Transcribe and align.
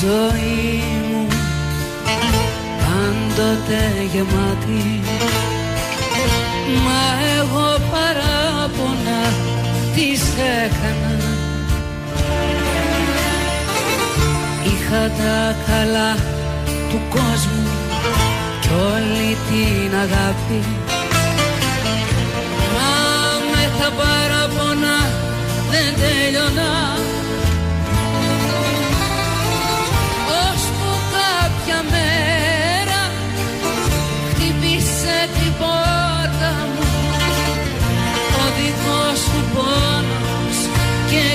ζωή 0.00 0.82
μου. 1.08 1.26
Πάντοτε 2.80 3.82
γεμάτη. 4.12 5.00
Μα 6.84 7.02
εγώ 7.38 7.68
παράπονα 7.90 9.20
τις 9.94 10.22
έκανα. 10.62 11.22
Είχα 14.64 15.10
τα 15.18 15.56
καλά 15.66 16.14
του 16.90 17.00
κόσμου 17.10 17.68
κι 18.60 18.68
όλη 18.92 19.36
την 19.48 19.94
αγάπη. 19.98 20.60
Μα 22.74 22.92
με 23.50 23.70
τα 23.78 23.90
παράπονα 23.98 24.96
δεν 25.70 25.94
τέλειωνα 26.00 26.94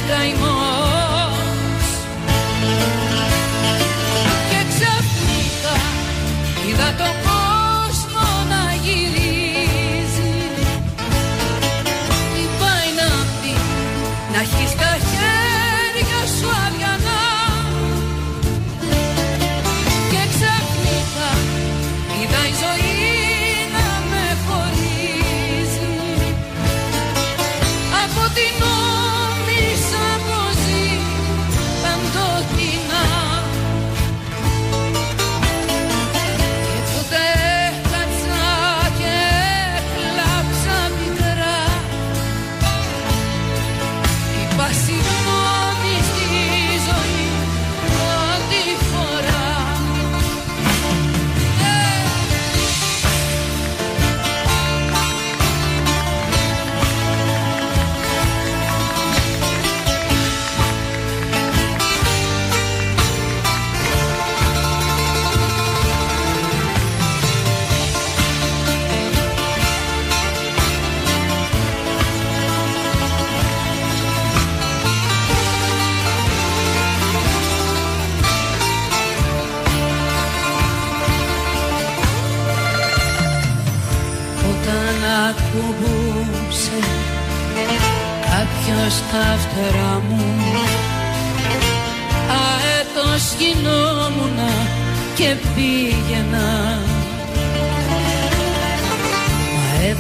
καημός 0.09 1.87
Και 4.49 4.59
ξαφνικά 4.69 5.75
είδα 6.67 6.93
το 6.97 7.28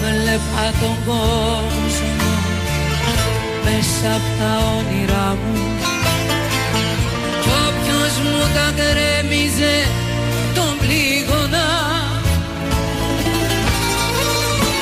έβλεπα 0.03 0.65
τον 0.81 0.95
κόσμο 1.05 2.31
μέσα 3.63 4.15
από 4.15 4.29
τα 4.39 4.51
όνειρά 4.77 5.37
μου. 5.41 5.59
Κι 7.41 7.49
όποιος 7.67 8.13
μου 8.23 8.39
τα 8.55 8.67
κρέμιζε 8.79 9.75
τον 10.55 10.71
πλήγωνα. 10.79 11.67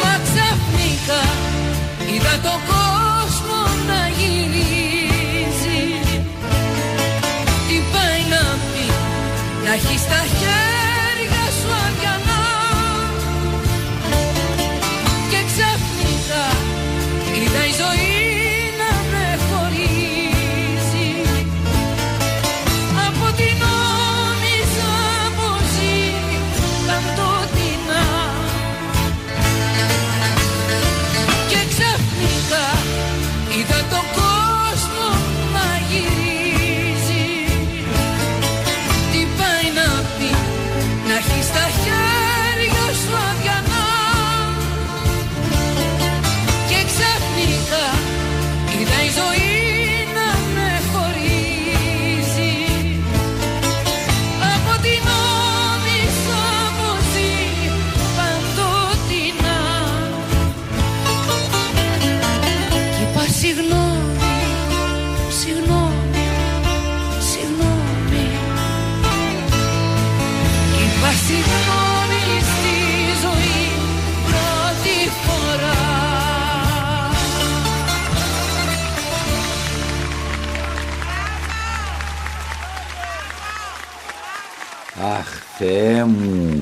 Μα 0.01 0.13
ξαφνικά 0.25 1.23
είδα 2.11 2.35
τον 2.47 2.59
κόσμο 2.71 3.59
να 3.89 4.01
γυρίζει. 4.17 5.83
Τι 7.67 7.77
πάει 7.91 8.21
να 8.33 8.43
πει 8.71 8.85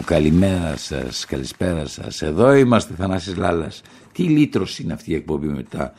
Καλημέρα 0.06 0.78
σας, 0.78 1.26
καλησπέρα 1.26 1.86
σας. 1.86 2.22
Εδώ 2.22 2.54
είμαστε 2.54 2.94
Θανάσης 2.94 3.36
Λάλας. 3.36 3.82
Τι 4.12 4.24
λύτρωση 4.24 4.84
είναι 4.84 4.94
αυτή 4.94 5.12
η 5.12 5.16
εκπομπή 5.16 5.48
μετά; 5.48 5.94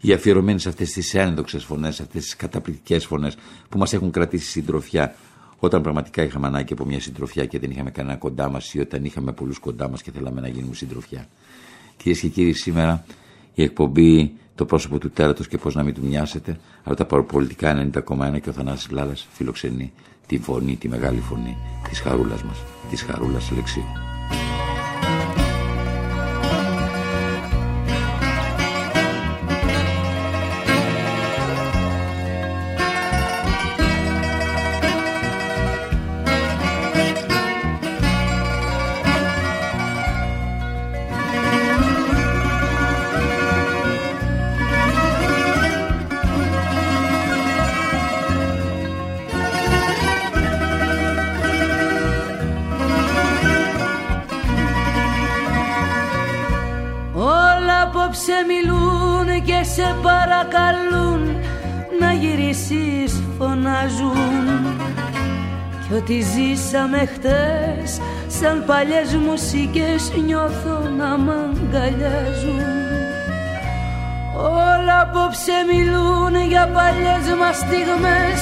Οι 0.00 0.12
αφιερωμένοι 0.12 0.58
σε 0.60 0.68
αυτές 0.68 0.92
τις 0.92 1.14
ένδοξες 1.14 1.64
φωνές, 1.64 1.94
σε 1.94 2.02
αυτές 2.02 2.22
τις 2.22 2.36
καταπληκτικές 2.36 3.06
φωνές 3.06 3.36
που 3.68 3.78
μας 3.78 3.92
έχουν 3.92 4.10
κρατήσει 4.10 4.50
συντροφιά 4.50 5.14
όταν 5.58 5.82
πραγματικά 5.82 6.22
είχαμε 6.22 6.46
ανάγκη 6.46 6.72
από 6.72 6.84
μια 6.84 7.00
συντροφιά 7.00 7.46
και 7.46 7.58
δεν 7.58 7.70
είχαμε 7.70 7.90
κανένα 7.90 8.16
κοντά 8.16 8.50
μας 8.50 8.74
ή 8.74 8.80
όταν 8.80 9.04
είχαμε 9.04 9.32
πολλούς 9.32 9.58
κοντά 9.58 9.88
μας 9.88 10.02
και 10.02 10.10
θέλαμε 10.10 10.40
να 10.40 10.48
γίνουμε 10.48 10.74
συντροφιά. 10.74 11.26
Κυρίες 11.96 12.20
και 12.20 12.28
κύριοι, 12.28 12.52
σήμερα 12.52 13.04
η 13.54 13.62
εκπομπή 13.62 14.32
το 14.54 14.64
πρόσωπο 14.64 14.98
του 14.98 15.10
τέρατος 15.10 15.48
και 15.48 15.58
πώς 15.58 15.74
να 15.74 15.82
μην 15.82 15.94
του 15.94 16.00
μοιάσετε 16.04 16.58
από 16.82 16.96
τα 16.96 17.04
παραπολιτικά 17.04 17.90
90,1 17.92 18.40
και 18.40 18.48
ο 18.48 18.52
Θανάσης 18.52 18.90
Λάλας 18.90 19.26
φιλοξενεί 19.32 19.92
τη 20.32 20.38
φωνή, 20.38 20.76
τη 20.76 20.88
μεγάλη 20.88 21.20
φωνή 21.20 21.56
της 21.88 22.00
χαρούλας 22.00 22.42
μας, 22.42 22.62
της 22.90 23.02
χαρούλας 23.02 23.50
Λεξίου. 23.50 24.11
Ό,τι 66.02 66.20
ζήσαμε 66.20 66.98
χτες 66.98 68.00
σαν 68.26 68.64
παλιές 68.66 69.16
μουσικές 69.26 70.12
νιώθω 70.26 70.88
να 70.98 71.18
μ' 71.18 71.30
αγκαλιάζουν. 71.30 72.60
Όλα 74.36 75.00
απόψε 75.00 75.52
μιλούν 75.72 76.48
για 76.48 76.68
παλιές 76.68 77.38
μας 77.38 77.56
στιγμές 77.56 78.38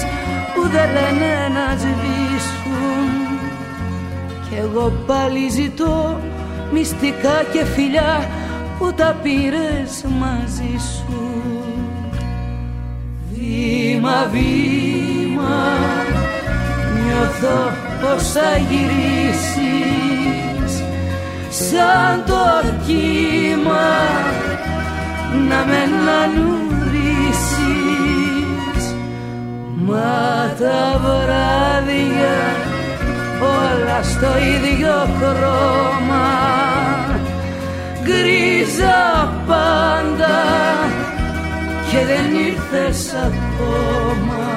που 0.55 0.63
δεν 0.69 0.89
λένε 0.93 1.49
να 1.55 1.77
σβήσουν. 1.77 3.09
Κι 4.49 4.57
εγώ 4.57 4.93
πάλι 5.07 5.49
ζητώ 5.51 6.21
μυστικά 6.73 7.43
και 7.53 7.65
φιλιά 7.65 8.29
που 8.79 8.93
τα 8.93 9.17
πήρες 9.23 10.05
μαζί 10.21 10.77
σου. 10.79 11.43
Βήμα, 13.33 14.29
βήμα 14.33 16.20
νιώθω 17.11 17.59
πως 18.01 18.23
θα 18.33 18.51
γυρίσεις. 18.69 20.03
Σαν 21.51 22.25
το 22.27 22.45
κύμα 22.87 23.91
να 25.49 25.61
με 25.65 25.83
νανουρίσεις 26.07 26.85
μα 29.87 30.55
τα 30.59 31.01
βράδια 31.03 32.39
όλα 33.43 34.03
στο 34.03 34.31
ίδιο 34.39 34.97
χρώμα. 35.19 36.29
Γκρίζα 38.03 39.01
πάντα 39.47 40.39
και 41.91 41.99
δεν 42.07 42.27
ήρθες 42.47 43.15
ακόμα 43.15 44.50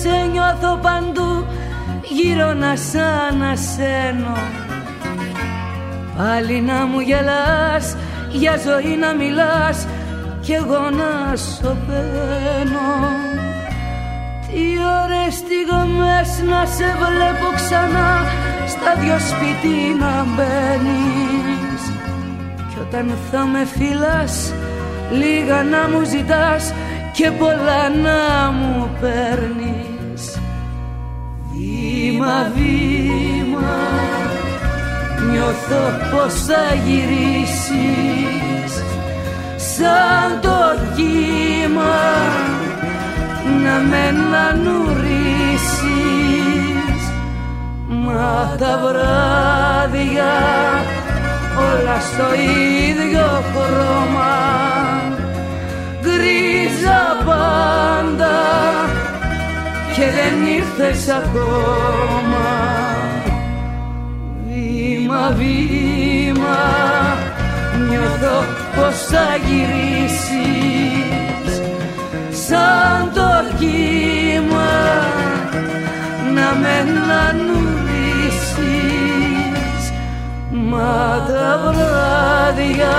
σε 0.00 0.28
νιώθω 0.32 0.78
παντού 0.82 1.46
γύρω 2.16 2.52
να 2.52 2.76
σ' 2.76 2.96
ανασένω. 3.30 4.36
Πάλι 6.16 6.60
να 6.60 6.86
μου 6.86 7.00
γελάς 7.00 7.96
για 8.30 8.54
ζωή 8.66 8.96
να 8.96 9.12
μιλάς 9.12 9.86
κι 10.40 10.52
εγώ 10.52 10.90
να 10.90 11.36
σωπαίνω 11.36 12.90
Τι 14.46 14.62
ωραίες 15.02 15.34
στιγμές 15.34 16.28
να 16.50 16.66
σε 16.66 16.88
βλέπω 17.02 17.48
ξανά 17.54 18.10
στα 18.66 18.94
δυο 19.00 19.18
σπίτι 19.18 19.76
να 20.00 20.26
μπαίνεις. 20.34 21.82
Κι 22.68 22.78
όταν 22.80 23.12
θα 23.30 23.46
με 23.46 23.64
φυλάς 23.64 24.52
λίγα 25.10 25.62
να 25.62 25.88
μου 25.88 26.04
ζητάς 26.04 26.72
και 27.12 27.30
πολλά 27.30 27.88
να 27.88 28.50
μου 28.52 28.90
παίρνεις 29.00 29.71
Βήμα, 32.22 32.50
βήμα 32.54 33.78
νιώθω 35.30 35.84
πως 36.10 36.34
θα 36.44 36.74
γυρίσεις 36.84 38.72
σαν 39.56 40.40
το 40.40 40.58
κύμα 40.96 42.00
να 43.64 43.76
με 43.90 44.04
νουρίσεις 44.62 45.82
μα 47.88 48.56
τα 48.58 48.78
βράδια 48.78 50.34
όλα 51.58 52.00
στο 52.00 52.28
ίδιο 52.88 53.42
χρώμα 53.52 54.36
γκρίζα 56.00 57.02
πάντα 57.24 58.36
και 59.94 60.06
δεν 60.16 60.34
ήρθες 60.56 61.08
ακόμα. 61.08 62.50
Βήμα, 64.48 65.34
βήμα 65.36 66.60
νιώθω 67.88 68.44
πως 68.76 68.96
θα 69.10 69.26
γυρίσεις. 69.46 70.32
Σαν 72.46 73.10
το 73.14 73.30
κύμα 73.58 74.74
να 76.34 76.48
με 76.60 76.76
νανουρίσεις 77.08 78.62
μα 80.50 81.24
τα 81.28 81.50
βράδια 81.64 82.98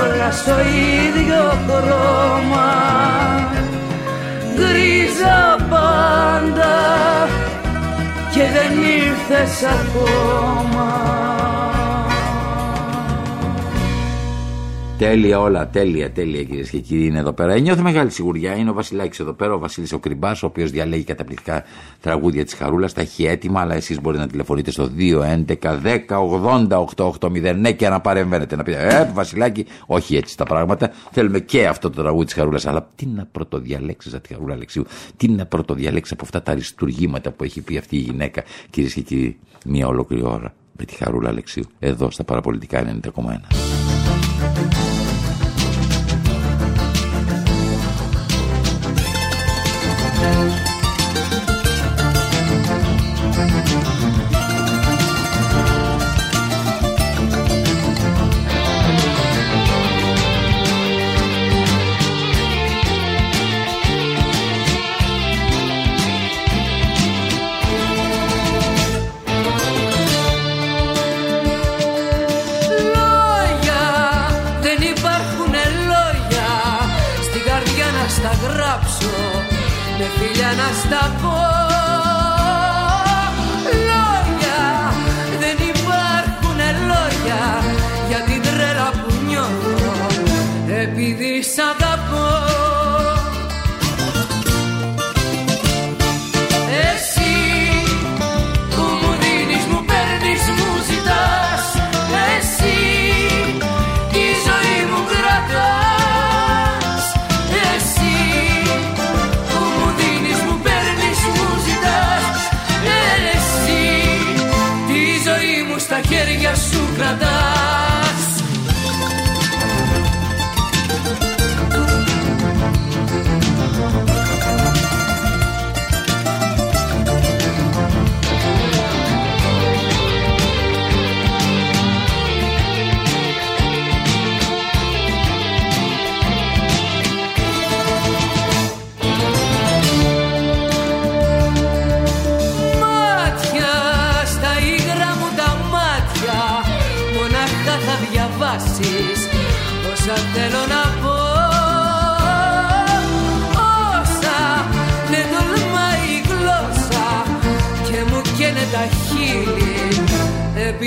όλα 0.00 0.30
στο 0.30 0.54
ίδιο 0.60 1.42
χρώμα 1.66 2.70
γκρίζα 4.54 5.66
πάντα 5.70 7.28
και 8.32 8.40
δεν 8.40 8.72
ήρθες 8.82 9.62
ακόμα 9.62 11.31
Τέλεια 15.02 15.40
όλα, 15.40 15.68
τέλεια, 15.68 16.12
τέλεια 16.12 16.42
κυρίες 16.42 16.70
και 16.70 16.78
κύριοι 16.78 17.06
είναι 17.06 17.18
εδώ 17.18 17.32
πέρα. 17.32 17.58
Νιώθω 17.58 17.82
μεγάλη 17.82 18.10
σιγουριά. 18.10 18.56
Είναι 18.56 18.70
ο 18.70 18.72
Βασιλάκης 18.72 19.20
εδώ 19.20 19.32
πέρα, 19.32 19.52
ο 19.52 19.58
Βασίλης 19.58 19.92
ο 19.92 19.98
Κρυμπά, 19.98 20.30
ο 20.30 20.34
οποίος 20.40 20.70
διαλέγει 20.70 21.04
καταπληκτικά 21.04 21.64
τραγούδια 22.00 22.44
της 22.44 22.54
Χαρούλας. 22.54 22.92
Τα 22.92 23.00
έχει 23.00 23.24
έτοιμα, 23.24 23.60
αλλά 23.60 23.74
εσείς 23.74 24.00
μπορείτε 24.00 24.22
να 24.22 24.28
τηλεφωνείτε 24.28 24.70
στο 24.70 24.88
211-10-80-880. 24.98 27.54
Ναι, 27.56 27.72
και 27.72 27.88
να 27.88 28.00
παρεμβαίνετε. 28.00 28.56
Να 28.56 28.62
πείτε, 28.62 28.86
Ε, 28.88 29.10
Βασιλάκη, 29.14 29.66
όχι 29.86 30.16
έτσι 30.16 30.36
τα 30.36 30.44
πράγματα. 30.44 30.90
Θέλουμε 31.10 31.40
και 31.40 31.66
αυτό 31.66 31.90
το 31.90 32.02
τραγούδι 32.02 32.24
της 32.24 32.34
Χαρούλας. 32.34 32.66
Αλλά 32.66 32.88
τι 32.94 33.06
να 33.06 33.26
πρωτοδιαλέξεις 33.32 34.14
από 34.14 34.22
τη 34.22 34.34
Χαρούλα 34.34 34.54
Αλεξίου, 34.54 34.84
τι 35.16 35.28
να 35.28 35.46
πρωτοδιαλέξεις 35.46 36.12
από 36.12 36.24
αυτά 36.24 36.42
τα 36.42 36.52
αριστούργήματα 36.52 37.30
που 37.30 37.44
έχει 37.44 37.60
πει 37.60 37.76
αυτή 37.76 37.96
η 37.96 38.00
γυναίκα, 38.00 38.42
κυρίες 38.70 38.94
και 38.94 39.00
κύριοι, 39.00 39.38
μία 39.66 39.86
ολόκληρη 39.86 40.22
ώρα 40.24 40.54
με 40.78 40.84
τη 40.84 40.94
Χαρούλα 40.94 41.28
Αλεξίου, 41.28 41.64
εδώ 41.78 42.10
στα 42.10 42.24
παραπολιτικά 42.24 42.80
90,1. 42.80 42.92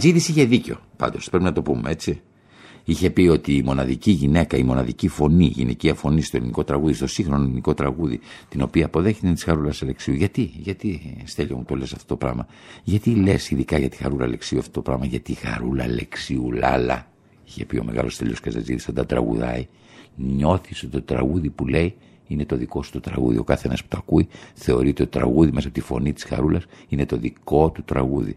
Καζατζίδης 0.00 0.28
είχε 0.28 0.44
δίκιο 0.44 0.78
πάντως, 0.96 1.30
πρέπει 1.30 1.44
να 1.44 1.52
το 1.52 1.62
πούμε 1.62 1.90
έτσι. 1.90 2.20
Είχε 2.84 3.10
πει 3.10 3.28
ότι 3.28 3.56
η 3.56 3.62
μοναδική 3.62 4.10
γυναίκα, 4.10 4.56
η 4.56 4.62
μοναδική 4.62 5.08
φωνή, 5.08 5.44
η 5.44 5.48
γυναικεία 5.48 5.94
φωνή 5.94 6.22
στο 6.22 6.36
ελληνικό 6.36 6.64
τραγούδι, 6.64 6.92
στο 6.92 7.06
σύγχρονο 7.06 7.42
ελληνικό 7.42 7.74
τραγούδι, 7.74 8.20
την 8.48 8.62
οποία 8.62 8.86
αποδέχεται 8.86 9.26
είναι 9.26 9.34
της 9.34 9.44
Χαρούλας 9.44 9.82
Αλεξίου. 9.82 10.14
Γιατί, 10.14 10.52
γιατί, 10.56 11.16
Στέλιο 11.24 11.56
μου 11.56 11.64
το 11.64 11.74
λες 11.74 11.92
αυτό 11.92 12.06
το 12.06 12.16
πράγμα; 12.16 12.46
Γιατί 12.84 13.10
λες 13.10 13.50
ειδικά 13.50 13.78
για 13.78 13.88
τη 13.88 13.96
Χαρούλα 13.96 14.24
Αλεξίου 14.24 14.58
αυτό 14.58 14.70
το 14.70 14.80
πράγμα; 14.80 15.06
Γιατί 15.06 15.32
η 15.32 15.34
Χαρούλα 15.34 15.84
Αλεξίου, 15.84 16.52
λάλα, 16.52 17.06
είχε 17.46 17.64
πει 17.64 17.78
ο 17.78 17.84
μεγάλος 17.84 18.14
Στέλιος 18.14 18.40
Καζατζίδη, 18.40 18.82
όταν 18.88 19.06
τραγουδάει, 19.06 19.66
νιώθεις 20.16 20.82
ότι 20.82 20.92
το 20.92 21.02
τραγούδι 21.02 21.50
που 21.50 21.66
λέει 21.66 21.94
είναι 22.26 22.44
το 22.44 22.56
δικό 22.56 22.82
σου 22.82 22.90
το 22.92 23.00
τραγούδι. 23.00 23.38
Ο 23.38 23.44
κάθε 23.44 23.68
που 23.68 23.88
το 23.88 23.96
ακούει 23.96 24.28
θεωρείται 24.54 25.02
ότι 25.02 25.12
το 25.12 25.18
τραγούδι 25.18 25.50
μέσα 25.52 25.66
από 25.68 25.76
τη 25.76 25.82
φωνή 25.82 26.12
της 26.12 26.24
Χαρούλας 26.24 26.64
είναι 26.88 27.06
το 27.06 27.16
δικό 27.16 27.70
του 27.70 27.82
τραγούδι. 27.82 28.36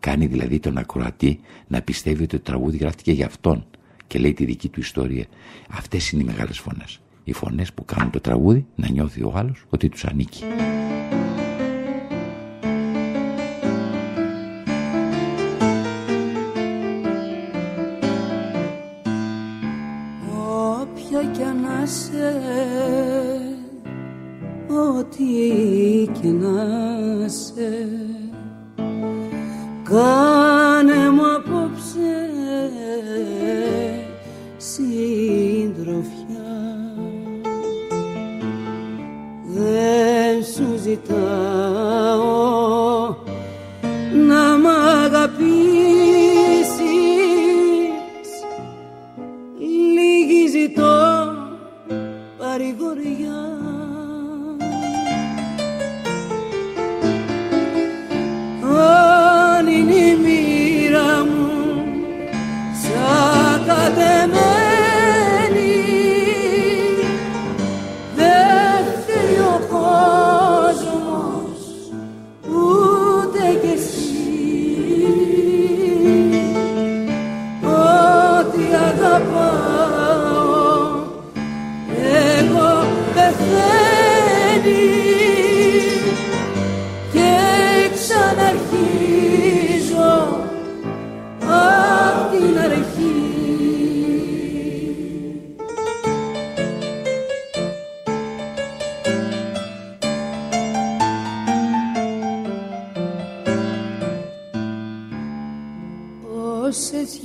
Κάνει 0.00 0.26
δηλαδή 0.26 0.58
τον 0.58 0.78
ακροατή 0.78 1.40
να 1.66 1.82
πιστεύει 1.82 2.22
ότι 2.22 2.36
το 2.36 2.42
τραγούδι 2.42 2.76
γράφτηκε 2.76 3.12
για 3.12 3.26
αυτόν 3.26 3.64
και 4.06 4.18
λέει 4.18 4.32
τη 4.32 4.44
δική 4.44 4.68
του 4.68 4.80
ιστορία. 4.80 5.26
Αυτές 5.70 6.10
είναι 6.10 6.22
οι 6.22 6.26
μεγάλες 6.26 6.58
φωνές. 6.58 7.00
Οι 7.24 7.32
φωνές 7.32 7.72
που 7.72 7.84
κάνουν 7.84 8.10
το 8.10 8.20
τραγούδι 8.20 8.66
να 8.74 8.88
νιώθει 8.88 9.22
ο 9.22 9.32
άλλος 9.34 9.64
ότι 9.68 9.88
τους 9.88 10.04
ανήκει. 10.04 10.44
Όποια 20.80 21.22
κι 21.32 21.42
να 21.62 21.86
σε, 21.86 22.40
ό,τι 24.68 25.24
και 26.20 26.28
να 26.28 27.28
σε 27.28 27.97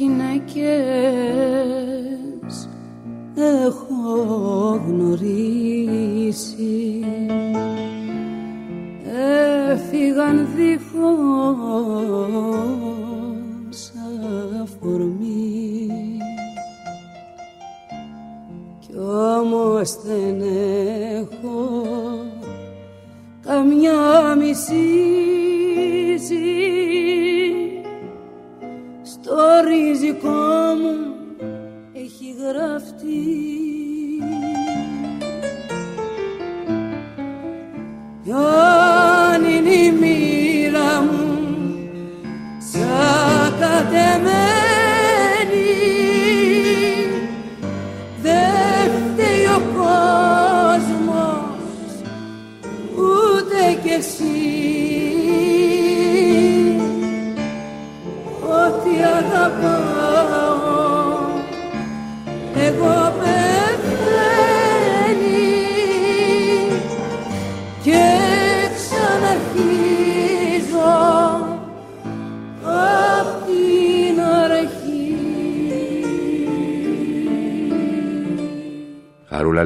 naked. 0.08 1.23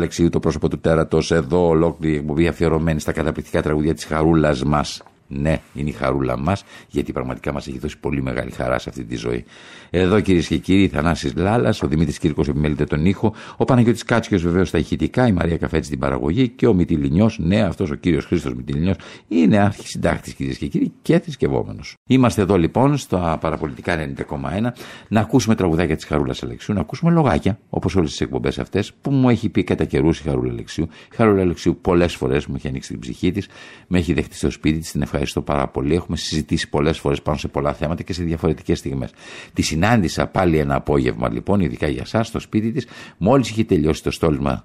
Αλεξίου, 0.08 0.30
το 0.30 0.40
πρόσωπο 0.40 0.70
του 0.70 0.80
τέρατο, 0.80 1.20
εδώ 1.30 1.68
ολόκληρη 1.68 2.16
εκπομπή 2.16 2.48
αφιερωμένη 2.48 3.00
στα 3.00 3.12
καταπληκτικά 3.12 3.62
τραγουδία 3.62 3.94
της 3.94 4.06
Χαρούλας 4.06 4.64
μας. 4.64 5.02
Ναι, 5.28 5.60
είναι 5.74 5.90
η 5.90 5.92
χαρούλα 5.92 6.38
μας, 6.38 6.64
γιατί 6.88 7.12
πραγματικά 7.12 7.54
μας 7.54 7.68
έχει 7.68 7.80
δώσει 7.80 8.00
πολύ 8.00 8.22
μεγάλη 8.22 8.52
χαρά 8.52 8.80
σε 8.80 8.90
αυτή 8.90 9.04
τη 9.04 9.16
ζωή. 9.16 9.46
Εδώ 9.90 10.20
κυρίες 10.20 10.48
και 10.48 10.58
κύριοι, 10.58 10.88
Θανάσης 10.88 11.34
Λάλας, 11.36 11.82
ο 11.84 11.88
Δημήτρης 11.88 12.20
Κύρκος 12.20 12.48
επιμέλεται 12.48 12.84
τον 12.84 13.06
ήχο, 13.06 13.34
ο 13.58 13.66
Παναγιώτης 13.66 14.04
Κάτσιος 14.04 14.42
βεβαίως 14.42 14.68
στα 14.68 14.78
ηχητικά, 14.78 15.28
η 15.28 15.32
Μαρία 15.32 15.58
Καφέτση 15.58 15.88
στην 15.88 16.00
παραγωγή 16.00 16.50
και 16.50 16.68
ο 16.68 16.74
Μητυλινιός, 16.74 17.40
ναι, 17.40 17.62
αυτός 17.62 17.92
ο 17.92 17.96
κύριος 17.96 18.26
Χρήστος 18.26 18.54
Μητυλινιός, 18.54 18.96
είναι 19.28 19.58
αρχισυντάκτης 19.58 20.34
κυρίες 20.34 20.58
και 20.58 20.68
κύριοι 20.68 20.92
και 21.02 21.20
θρησκευόμενος. 21.20 21.94
Είμαστε 22.08 22.42
εδώ 22.42 22.58
λοιπόν 22.58 22.98
στα 22.98 23.38
παραπολιτικά 23.42 23.96
90,1 23.96 24.74
να 25.08 25.20
ακούσουμε 25.20 25.56
τραγουδάκια 25.56 25.96
της 25.96 26.06
Χαρούλας 26.06 26.44
Αλεξίου, 26.44 26.74
να 26.74 26.82
ακούσουμε 26.82 27.12
λογάκια, 27.12 27.60
όπως 27.70 27.96
όλες 27.96 28.10
τις 28.10 28.22
εκπομπές 28.22 28.60
αυτές, 28.60 28.94
που 29.02 29.12
μου 29.12 29.30
έχει 29.30 29.50
πει 29.50 29.64
κατά 29.64 29.86
καιρούς 29.86 30.20
η 30.20 30.24
Χαρούλα 30.24 30.52
Αλεξίου. 30.52 30.88
Η 31.12 31.16
Χαρούλα 31.16 31.42
Αλεξίου 31.42 31.78
πολλές 31.82 32.16
φορές 32.16 32.46
μου 32.46 32.56
έχει 32.56 32.68
ανοίξει 32.68 32.90
την 32.90 33.00
ψυχή 33.00 33.32
της, 33.32 33.48
με 33.88 33.98
έχει 33.98 34.14
δεχτεί 34.14 34.36
στο 34.36 34.50
σπίτι 34.50 34.80
της, 34.80 34.92
την 34.92 35.02
ευχαριστώ 35.02 35.17
πάρα 35.42 35.68
πολύ. 35.68 35.96
Έχουμε 35.96 36.18
συζητήσει 36.18 36.70
πολλές 36.70 37.00
φορές 37.00 37.22
πάνω 37.22 37.38
σε 37.38 37.48
πολλά 37.48 37.74
θέματα 37.74 38.04
και 38.04 38.14
σε 38.14 38.24
διαφορετικές 38.24 38.80
στιγμές. 38.80 39.12
Τη 39.54 39.62
συνάντησα 39.62 40.28
πάλι 40.28 40.58
ένα 40.58 40.76
απόγευμα 40.76 41.30
λοιπόν, 41.30 41.60
ειδικά 41.60 41.88
για 41.88 42.02
εσά, 42.06 42.24
στο 42.24 42.40
σπίτι 42.40 42.72
της, 42.72 42.88
μόλις 43.18 43.50
είχε 43.50 43.64
τελειώσει 43.64 44.04
το 44.04 44.12
στόλμα 44.12 44.64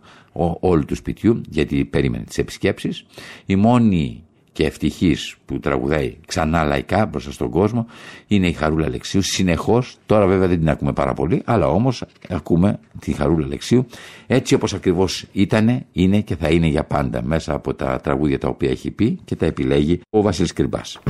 όλου 0.61 0.85
του 0.85 0.95
σπιτιού, 0.95 1.41
γιατί 1.49 1.85
περίμενε 1.85 2.25
τις 2.25 2.39
επισκέψεις. 2.39 3.05
Η 3.47 3.57
μόνη 3.57 4.25
και 4.53 4.65
ευτυχής 4.65 5.37
που 5.47 5.61
τραγουδάει 5.61 6.17
ξανά 6.27 6.65
λαϊκά 6.65 7.07
μπροστά 7.07 7.31
στον 7.31 7.51
κόσμο 7.51 7.87
είναι 8.27 8.49
η 8.49 8.53
Χαρούλα 8.53 8.87
Αλεξίου. 8.87 9.23
Συνεχώς, 9.23 9.97
τώρα 10.07 10.27
βέβαια 10.27 10.49
δεν 10.49 10.59
την 10.59 10.69
ακούμε 10.69 10.93
πάρα 10.93 11.15
πολύ, 11.15 11.43
αλλά 11.45 11.67
όμως 11.67 12.05
ακούμε 12.29 12.79
τη 12.99 13.13
Χαρούλα 13.13 13.45
Αλεξίου 13.45 13.87
έτσι 14.27 14.55
όπως 14.55 14.75
ακριβώς 14.75 15.27
ήταν, 15.33 15.85
είναι 15.93 16.21
και 16.21 16.37
θα 16.37 16.49
είναι 16.49 16.67
για 16.67 16.85
πάντα 16.85 17.23
μέσα 17.23 17.55
από 17.55 17.75
τα 17.75 18.01
τραγούδια 18.03 18.39
τα 18.39 18.49
οποία 18.49 18.71
έχει 18.71 18.91
πει 18.91 19.21
και 19.25 19.37
τα 19.37 19.47
επιλέγει 19.47 20.01
ο 20.11 20.23
Βασίλης 20.23 20.53
Κρυμπάς. 20.53 21.01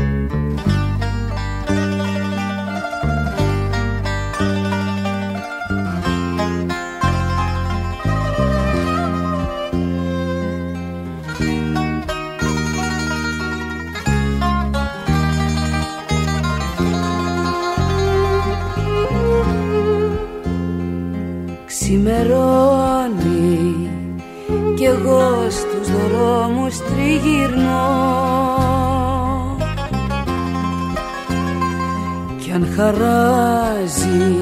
Ξημερώνει 22.13 23.91
κι 24.77 24.85
εγώ 24.85 25.47
στους 25.51 25.89
δρόμους 25.91 26.79
τριγυρνώ. 26.79 27.91
Κι 32.43 32.53
αν 32.53 32.69
χαράζει 32.77 34.35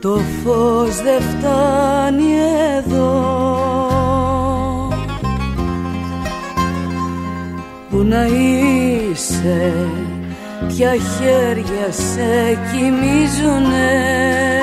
το 0.00 0.20
φως 0.44 1.02
δεν 1.02 1.20
φτάνει 1.20 2.32
εδώ. 2.76 3.40
Πού 7.90 8.02
να 8.02 8.26
είσαι, 8.26 9.72
ποια 10.68 10.90
χέρια 10.90 11.92
σε 11.92 12.58
κοιμίζουνε 12.72 14.61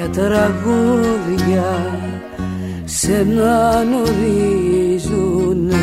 Ποια 0.00 0.08
τραγούδια 0.10 1.68
σε 2.84 3.26
να 3.28 3.78
ορίζουνε 3.78 5.76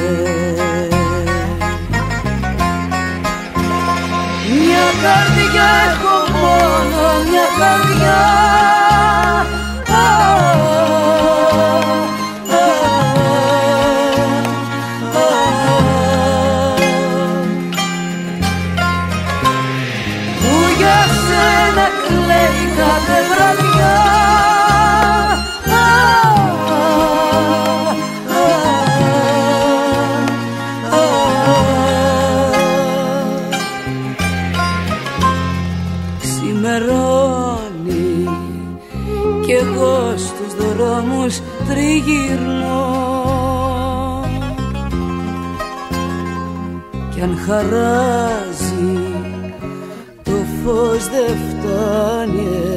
Μια 4.49 4.87
καρδιά 5.01 5.69
έχω 5.89 6.15
μόνο, 6.31 7.01
μια 7.29 7.47
καρδιά 7.59 8.21
χαράζει. 47.47 49.13
Το 50.23 50.31
φως 50.63 51.03
δεν 51.09 51.37
φτάνει 51.49 52.76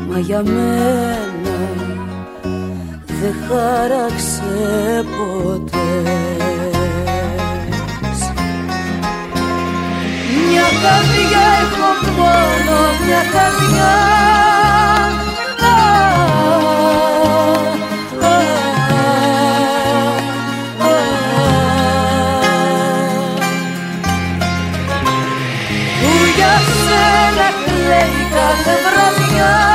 Μα 0.09 0.19
για 0.19 0.43
μένα 0.43 1.59
δεν 3.07 3.35
χάραξε 3.49 5.05
ποτέ. 5.17 6.03
Μια 10.51 10.69
καρδιά 10.83 11.47
έχω 11.63 11.91
μόνο 12.17 12.77
μια 13.07 13.23
καρδιά 13.33 14.48
κάθε 28.39 28.75
βραδιά. 28.85 29.69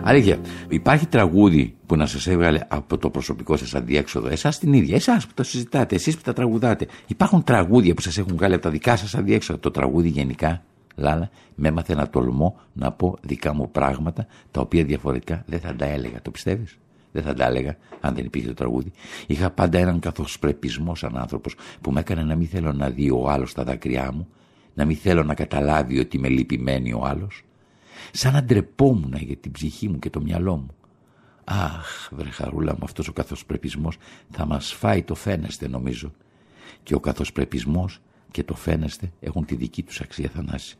Αλήθεια, 0.03 0.39
υπάρχει 0.69 1.07
τραγούδι 1.07 1.75
που 1.85 1.95
να 1.95 2.05
σας 2.05 2.27
έβγαλε 2.27 2.59
από 2.67 2.97
το 2.97 3.09
προσωπικό 3.09 3.57
σας 3.57 3.75
αντιέξοδο, 3.75 4.27
εσάς 4.27 4.59
την 4.59 4.73
ίδια, 4.73 4.95
εσάς 4.95 5.27
που 5.27 5.33
τα 5.33 5.43
συζητάτε, 5.43 5.95
εσείς 5.95 6.15
που 6.15 6.21
τα 6.21 6.33
τραγουδάτε. 6.33 6.87
Υπάρχουν 7.07 7.43
τραγούδια 7.43 7.93
που 7.93 8.01
σας 8.01 8.17
έχουν 8.17 8.35
βγάλει 8.35 8.53
από 8.53 8.63
τα 8.63 8.69
δικά 8.69 8.95
σας 8.95 9.15
αντιέξοδα. 9.15 9.59
Το 9.59 9.71
τραγούδι 9.71 10.09
γενικά, 10.09 10.63
Λάλα, 10.95 11.29
με 11.55 11.67
έμαθε 11.67 11.95
να 11.95 12.09
τολμώ 12.09 12.59
να 12.73 12.91
πω 12.91 13.17
δικά 13.21 13.53
μου 13.53 13.71
πράγματα 13.71 14.27
τα 14.51 14.61
οποία 14.61 14.83
διαφορετικά 14.83 15.43
δεν 15.45 15.59
θα 15.59 15.75
τα 15.75 15.85
έλεγα. 15.85 16.21
Το 16.21 16.31
πιστεύεις; 16.31 16.77
Δεν 17.15 17.23
θα 17.23 17.33
τα 17.33 17.45
έλεγα 17.45 17.77
αν 17.99 18.15
δεν 18.15 18.25
υπήρχε 18.25 18.47
το 18.47 18.53
τραγούδι. 18.53 18.91
Είχα 19.27 19.49
πάντα 19.49 19.77
έναν 19.77 19.99
καθοσπρεπισμό 19.99 20.95
σαν 20.95 21.17
άνθρωπος 21.17 21.55
που 21.81 21.91
με 21.91 21.99
έκανε 21.99 22.23
να 22.23 22.35
μην 22.35 22.47
θέλω 22.47 22.73
να 22.73 22.89
δει 22.89 23.09
ο 23.09 23.29
άλλος 23.29 23.53
τα 23.53 23.63
δάκρυά 23.63 24.11
μου, 24.11 24.27
να 24.73 24.85
μην 24.85 24.97
θέλω 24.97 25.23
να 25.23 25.33
καταλάβει 25.33 25.99
ότι 25.99 26.19
με 26.19 26.29
λυπημένη 26.29 26.93
ο 26.93 27.01
άλλος, 27.03 27.43
σαν 28.11 28.33
να 28.33 28.43
ντρεπόμουν 28.43 29.13
για 29.17 29.35
την 29.35 29.51
ψυχή 29.51 29.89
μου 29.89 29.99
και 29.99 30.09
το 30.09 30.21
μυαλό 30.21 30.55
μου. 30.55 30.75
Αχ, 31.43 32.09
βρε 32.11 32.29
χαρούλα 32.29 32.71
μου, 32.73 32.83
αυτός 32.83 33.07
ο 33.07 33.13
καθοσπρεπισμός 33.13 33.97
θα 34.29 34.45
μας 34.45 34.73
φάει 34.73 35.03
το 35.03 35.15
φαίνεστε 35.15 35.67
νομίζω. 35.67 36.11
Και 36.83 36.95
ο 36.95 36.99
καθοσπρεπισμός 36.99 38.01
και 38.31 38.43
το 38.43 38.55
φαίνεστε 38.55 39.11
έχουν 39.19 39.45
τη 39.45 39.55
δική 39.55 39.83
τους 39.83 40.01
αξία 40.01 40.29
θανάση. 40.29 40.75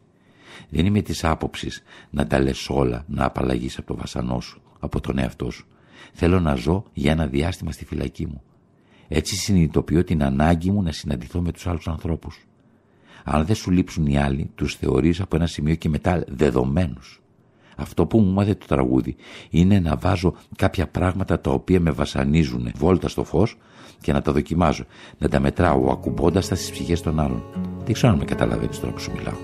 Δεν 0.69 0.86
είμαι 0.86 1.02
της 1.02 1.24
άποψης 1.24 1.84
να 2.10 2.28
τα 2.28 2.39
λες 2.39 2.69
όλα, 2.69 3.06
να 3.08 3.26
απαλλαγείς 3.26 3.78
από 3.78 3.88
το 3.88 3.95
βασανό 3.95 4.39
σου, 4.39 4.62
από 4.80 5.02
τον 5.02 5.17
εαυτό 5.17 5.52
σου. 5.52 5.67
Θέλω 6.14 6.40
να 6.40 6.56
ζω 6.56 6.84
για 6.94 7.12
ένα 7.12 7.28
διάστημα 7.28 7.72
στη 7.72 7.86
φυλακή 7.86 8.26
μου. 8.26 8.42
Έτσι 9.08 9.36
συνειδητοποιώ 9.36 10.04
την 10.04 10.24
ανάγκη 10.24 10.72
μου 10.72 10.82
να 10.82 10.92
συναντηθώ 10.92 11.42
με 11.42 11.52
τους 11.52 11.68
άλλους 11.68 11.88
ανθρώπους. 11.88 12.46
Αν 13.24 13.46
δεν 13.46 13.56
σου 13.56 13.72
λείψουν 13.72 14.06
οι 14.06 14.18
άλλοι, 14.18 14.52
τους 14.56 14.76
θεωρείς 14.76 15.22
από 15.22 15.36
ένα 15.36 15.48
σημείο 15.48 15.76
και 15.76 15.90
μετά 15.90 16.24
δεδομένους. 16.28 17.22
Αυτό 17.76 18.06
που 18.06 18.20
μου 18.20 18.34
μάθε 18.34 18.56
το 18.56 18.66
τραγούδι 18.66 19.16
είναι 19.50 19.80
να 19.80 19.96
βάζω 19.96 20.36
κάποια 20.56 20.88
πράγματα 20.88 21.40
τα 21.40 21.52
οποία 21.52 21.80
με 21.80 21.92
βασανίζουν 21.92 22.72
βόλτα 22.76 23.08
στο 23.08 23.24
φως 23.24 23.58
και 24.02 24.14
να 24.14 24.22
τα 24.22 24.32
δοκιμάζω. 24.32 24.86
Να 25.18 25.30
τα 25.30 25.40
μετράω 25.40 25.92
ακουμπώντας 25.92 26.48
τα 26.48 26.56
στις 26.56 26.72
ψυχές 26.72 27.02
των 27.02 27.20
άλλων. 27.20 27.44
Δεν 27.86 27.94
ξέρω 27.94 28.12
αν 28.12 28.20
με 28.20 28.26
καταλαβαίνεις 28.26 28.80
τώρα 28.80 28.94
που 28.94 29.00
σου 29.00 29.12
μιλάω. 29.12 29.38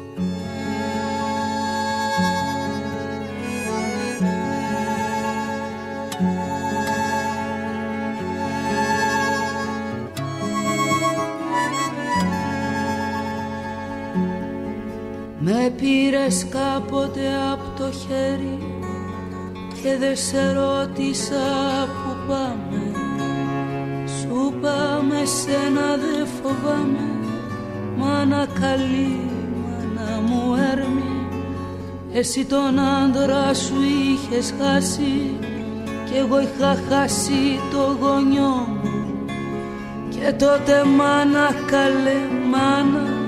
Με 15.43 15.73
πήρες 15.77 16.45
κάποτε 16.49 17.21
από 17.51 17.63
το 17.77 17.91
χέρι 17.91 18.57
και 19.83 19.97
δεν 19.99 20.15
σε 20.15 20.51
ρώτησα 20.51 21.45
που 21.87 22.15
πάμε. 22.27 22.81
Σου 24.19 24.53
πάμε 24.61 25.25
σένα 25.25 25.97
δεν 25.97 26.27
φοβάμαι 26.27 27.09
Μάνα 27.97 28.47
καλή, 28.59 29.19
μάνα 29.63 30.21
μου 30.21 30.55
έρμη. 30.71 31.27
Εσύ 32.13 32.45
τον 32.45 32.79
άντρα 32.79 33.53
σου 33.53 33.75
είχες 33.81 34.53
χάσει 34.61 35.37
Κι 36.05 36.17
εγώ 36.17 36.41
είχα 36.41 36.77
χάσει 36.89 37.59
το 37.71 37.97
γονιό 38.01 38.67
μου. 38.81 39.25
Και 40.09 40.33
τότε 40.33 40.83
μάνα 40.83 41.49
καλέ 41.67 42.19
μάνα 42.51 43.20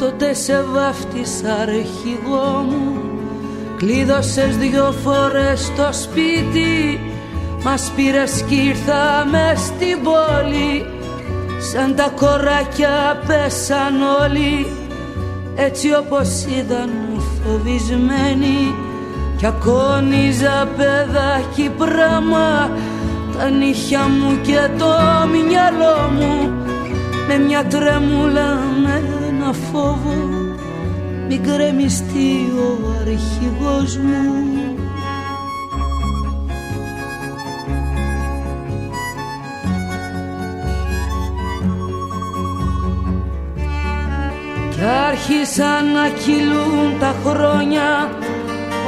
τότε 0.00 0.34
σε 0.34 0.64
βάφτισα 0.72 1.52
αρχηγό 1.60 2.64
μου. 2.68 3.02
Κλείδωσες 3.76 4.56
δυο 4.56 4.94
φορές 5.04 5.60
στο 5.60 5.88
σπίτι. 5.90 7.00
Μας 7.62 7.92
πήρες 7.96 8.44
κι 8.48 8.54
ήρθαμε 8.54 9.54
στην 9.56 10.02
πόλη. 10.02 10.84
Σαν 11.72 11.94
τα 11.94 12.12
κοράκια 12.16 13.22
πέσαν 13.26 13.94
όλοι. 14.22 14.66
Έτσι 15.54 15.88
όπως 15.94 16.44
ήταν 16.58 16.90
φοβισμένοι 17.42 18.74
Κι 19.36 19.46
ακόνιζα 19.46 20.68
παιδάκι 20.76 21.70
πράμα. 21.78 22.70
Τα 23.38 23.50
νύχια 23.50 24.00
μου 24.08 24.40
και 24.42 24.68
το 24.78 24.92
μυαλό 25.30 26.10
μου. 26.12 26.52
Με 27.28 27.38
μια 27.38 27.64
τρέμουλα 27.64 28.58
με 28.82 29.19
ένα 29.50 29.58
φόβο 29.72 30.14
μην 31.28 31.42
κρεμιστεί 31.42 32.52
ο 32.56 32.88
αρχηγός 33.00 33.96
μου. 33.96 34.74
Κι 44.70 44.84
άρχισαν 45.08 45.92
να 45.92 46.08
κυλούν 46.08 46.98
τα 47.00 47.14
χρόνια 47.24 48.10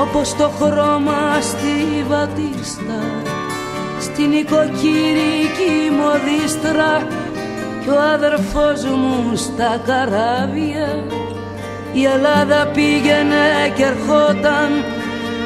όπως 0.00 0.36
το 0.36 0.48
χρώμα 0.48 1.40
στη 1.40 2.04
βατίστα. 2.08 3.00
Στην 4.00 4.32
οικοκυρική 4.32 5.90
μοδίστρα 5.98 7.06
κι 7.82 7.88
ο 7.88 8.00
αδερφός 8.14 8.84
μου 8.84 9.36
στα 9.36 9.80
καράβια. 9.86 11.04
Η 11.92 12.04
Ελλάδα 12.04 12.66
πήγαινε 12.66 13.46
και 13.76 13.82
ερχόταν 13.82 14.70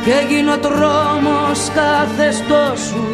και 0.04 0.12
έγινε 0.22 0.52
ο 0.52 0.58
τρόμος 0.58 1.60
καθεστώσου 1.74 3.06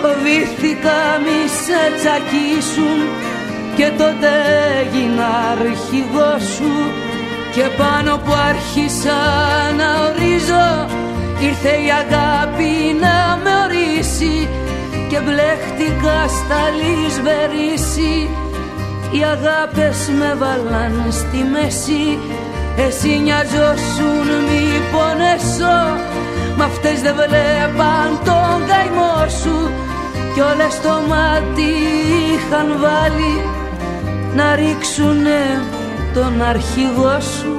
φοβήθηκα 0.00 1.00
μη 1.24 1.40
σε 1.62 1.80
τσακίσουν 1.96 2.98
και 3.76 3.88
τότε 3.98 4.30
έγινα 4.80 5.28
αρχηγός 5.50 6.42
σου. 6.54 6.72
Και 7.54 7.64
πάνω 7.78 8.16
που 8.24 8.32
άρχισα 8.48 9.18
να 9.80 9.88
ορίζω 10.06 10.68
ήρθε 11.40 11.74
η 11.86 11.88
αγάπη 12.02 12.72
να 13.00 13.16
με 13.42 13.50
ορίσει 13.64 14.48
και 15.08 15.20
μπλέχτηκα 15.20 16.18
στα 16.38 16.62
λησβερίσι 16.78 18.28
οι 19.10 19.22
αγάπες 19.34 19.98
με 20.18 20.34
βάλαν 20.40 20.94
στη 21.10 21.40
μέση. 21.52 22.18
Εσύ 22.76 23.20
νοιαζόσουν 23.24 24.26
μη 24.46 24.64
πονέσω. 24.92 25.78
Μ' 26.56 26.62
αυτές 26.62 27.00
δεν 27.02 27.14
βλέπαν 27.14 28.08
τον 28.24 28.56
καημό 28.68 29.18
σου. 29.40 29.70
Κι 30.34 30.40
όλες 30.40 30.80
το 30.80 30.94
μάτι 31.08 31.70
είχαν 32.34 32.68
βάλει 32.82 33.34
Να 34.34 34.54
ρίξουνε 34.54 35.42
τον 36.14 36.42
αρχηγό 36.42 37.20
σου 37.20 37.56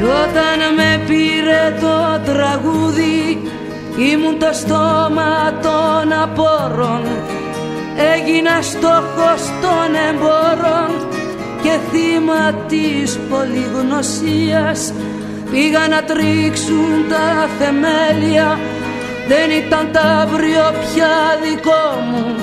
Κι 0.00 0.06
όταν 0.06 0.74
με 0.76 1.02
πήρε 1.06 1.76
το 1.80 2.20
τραγούδι 2.32 3.42
ήμουν 3.96 4.38
το 4.38 4.50
στόμα 4.52 5.58
των 5.62 6.12
απόρων. 6.22 7.02
Έγινα 8.14 8.62
στόχος 8.62 9.42
των 9.62 9.88
εμπόρων 10.08 10.90
και 11.62 11.74
θύμα 11.90 12.52
της 12.68 13.18
πολυγνωσίας. 13.30 14.92
Πήγα 15.50 15.88
να 15.88 16.02
τρίξουν 16.02 17.08
τα 17.08 17.48
θεμέλια 17.58 18.58
δεν 19.28 19.50
ήταν 19.50 19.88
τα 19.92 20.00
αύριο 20.00 20.64
πια 20.80 21.14
δικό 21.42 21.86
μου. 22.10 22.34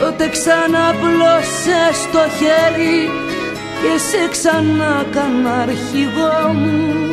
Τότε 0.00 0.28
ξανά 0.28 0.94
στο 2.02 2.18
χέρι 2.38 3.27
και 3.82 3.98
σε 3.98 4.28
ξανά 4.30 5.04
κανένα 5.10 5.54
αρχηγό 5.62 6.52
μου 6.54 7.07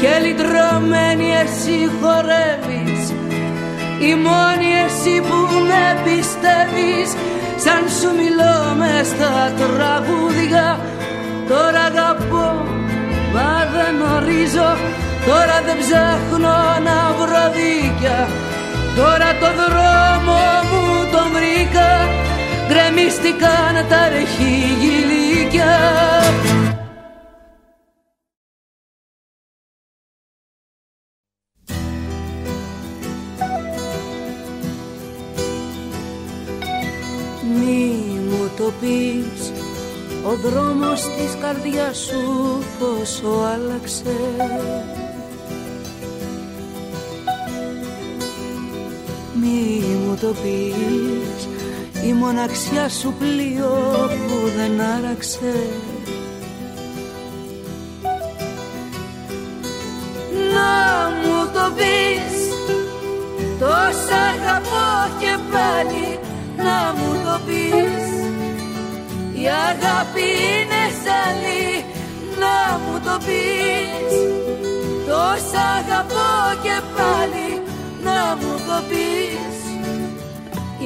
και 0.00 0.12
λυτρωμένη 0.22 1.28
εσύ 1.42 1.90
χορεύεις 2.00 3.04
η 4.08 4.14
μόνη 4.26 4.70
εσύ 4.86 5.14
που 5.26 5.38
με 5.68 5.84
πιστεύεις. 6.04 7.08
Σαν 7.64 7.82
σου 7.98 8.10
μιλώ 8.20 8.56
μες 8.78 9.06
στα 9.06 9.34
τραγούδια. 9.58 10.66
Τώρα 11.48 11.82
αγαπώ 11.90 12.48
μα 13.34 13.52
δεν 13.74 13.94
ορίζω. 14.14 14.70
Τώρα 15.26 15.56
δεν 15.66 15.76
ψάχνω 15.82 16.56
να 16.86 16.98
βρω 17.18 17.44
δίκια 17.56 18.18
τώρα 18.96 19.30
το 19.40 19.48
δρόμο 19.60 20.40
μου 20.68 20.84
τον 21.12 21.26
βρήκα. 21.34 21.90
Γκρεμίστηκαν 22.68 23.74
τα 23.88 24.00
αρχηγηλίκια 24.10 25.72
Ο 40.26 40.36
δρόμος 40.36 41.02
της 41.02 41.36
καρδιάς 41.40 41.96
σου 41.96 42.62
πόσο 42.78 43.28
άλλαξε. 43.54 44.16
Μη 49.40 49.82
μου 50.06 50.16
το 50.20 50.34
πεις 50.42 51.48
η 52.06 52.12
μοναξιά 52.12 52.88
σου 52.88 53.14
πλοίο 53.18 53.92
που 54.08 54.50
δεν 54.56 54.80
άραξε. 54.80 55.54
Να 60.54 61.10
μου 61.20 61.50
το 61.52 61.72
πεις 61.76 62.48
τόσα 63.58 64.16
αγαπώ 64.34 65.16
και 65.18 65.36
πάλι 65.52 66.18
να 66.56 66.92
μου 66.92 67.12
το 67.24 67.40
πεις 67.46 68.13
η 69.44 69.46
αγάπη 69.70 70.26
είναι 70.50 70.82
σαλή 71.02 71.68
να 72.42 72.78
μου 72.78 72.94
το 73.04 73.16
πεις. 73.26 74.12
Τόσα 75.06 75.64
αγαπώ 75.80 76.32
και 76.62 76.76
πάλι 76.96 77.48
να 78.04 78.18
μου 78.40 78.54
το 78.66 78.78
πεις. 78.88 79.56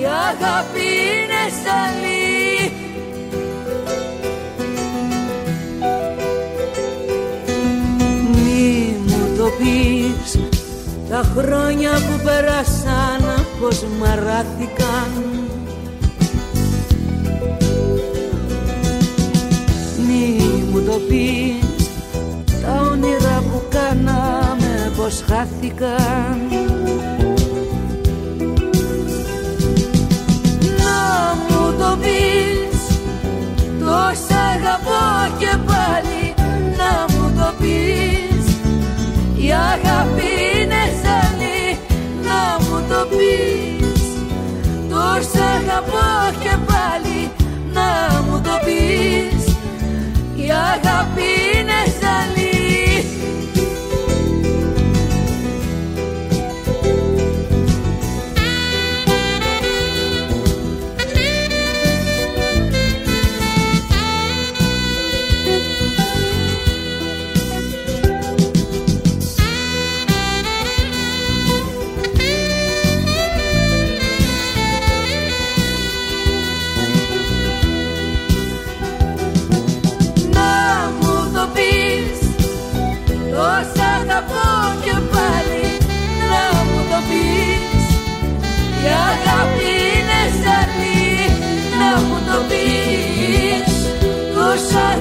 Η 0.01 0.05
αγάπη 0.29 0.87
είναι 1.09 1.43
σαλή 1.63 2.73
Μη 8.33 8.97
μου 9.07 9.37
το 9.39 9.49
πεις. 9.59 10.39
Τα 11.11 11.23
χρόνια 11.37 11.91
που 11.91 12.25
περάσαν 12.25 13.47
πως 13.61 13.85
μαράθηκαν 14.01 15.39
μου 20.79 20.85
το 20.85 21.01
πεις. 21.09 21.91
Τα 22.63 22.89
όνειρα 22.91 23.43
που 23.51 23.63
κάναμε 23.69 24.93
πως 24.97 25.25
χάθηκαν. 25.29 26.39
Να 30.79 30.99
μου 31.49 31.75
το 31.79 31.99
πεις. 32.03 32.81
Τόσα 33.81 34.41
αγαπώ 34.55 35.37
και 35.39 35.57
πάλι. 35.67 36.35
Να 36.77 37.15
μου 37.15 37.33
το 37.37 37.53
πεις. 37.61 38.47
Η 39.45 39.51
αγάπη 39.53 40.31
είναι 40.61 40.83
ζαλή. 41.03 41.79
Να 42.25 42.65
μου 42.65 42.83
το 42.89 43.17
πεις. 43.17 44.03
Τόσα 44.91 45.45
αγαπώ 45.45 46.39
και 46.43 46.57
πάλι. 46.67 47.31
Να 47.73 48.21
μου 48.23 48.41
το 48.41 48.55
πεις 48.65 49.38
η 50.49 50.51
αγάπη 50.51 51.31
είναι 51.59 51.98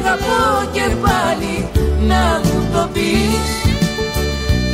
αγαπώ 0.07 0.69
και 0.71 0.87
πάλι 1.05 1.55
να 2.11 2.23
μου 2.43 2.59
το 2.73 2.89
πεις. 2.93 3.47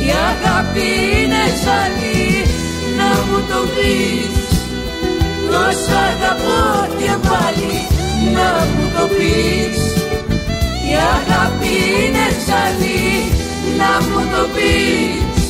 Η 0.06 0.10
αγάπη 0.30 0.88
είναι 1.18 1.42
ζαλή 1.62 2.26
να 2.98 3.08
μου 3.26 3.38
το 3.50 3.60
πεις. 3.74 4.36
Τόσα 5.50 5.98
αγαπώ 6.12 6.62
και 6.98 7.12
πάλι 7.28 7.74
να 8.36 8.48
μου 8.72 8.84
το 8.96 9.04
πεις. 9.14 9.78
Η 10.90 10.94
αγάπη 11.16 11.74
είναι 12.00 12.26
ζαλή 12.46 13.04
να 13.80 13.90
μου 14.06 14.20
το 14.32 14.42
πεις. 14.54 15.42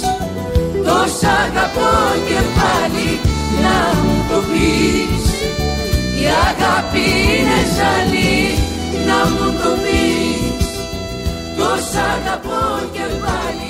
Τόσα 0.86 1.32
αγαπώ 1.46 1.94
και 2.28 2.40
πάλι 2.58 3.10
να 3.64 3.78
μου 4.00 4.14
το 4.30 4.38
πεις. 4.48 5.24
Η 6.22 6.24
αγάπη 6.48 7.06
είναι 7.36 7.58
ζαλή 7.76 8.34
να 9.06 9.18
μου 9.30 9.46
το 9.60 9.70
πεις 9.82 10.68
Τόσα 11.56 12.04
αγαπώ 12.16 12.88
και 12.92 13.06
πάλι 13.22 13.63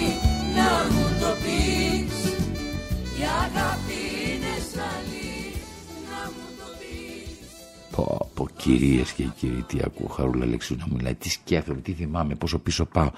κυρίες 8.64 9.12
και 9.12 9.24
κύριοι 9.38 9.64
τι 9.66 9.78
ακούω 9.84 10.06
Χαρούλα 10.08 10.44
Αλεξίου 10.44 10.76
να 10.78 10.86
μιλάει 10.96 11.14
Τι 11.14 11.30
σκέφτομαι, 11.30 11.80
τι 11.80 11.92
θυμάμαι, 11.92 12.34
πόσο 12.34 12.58
πίσω 12.58 12.84
πάω. 12.84 13.10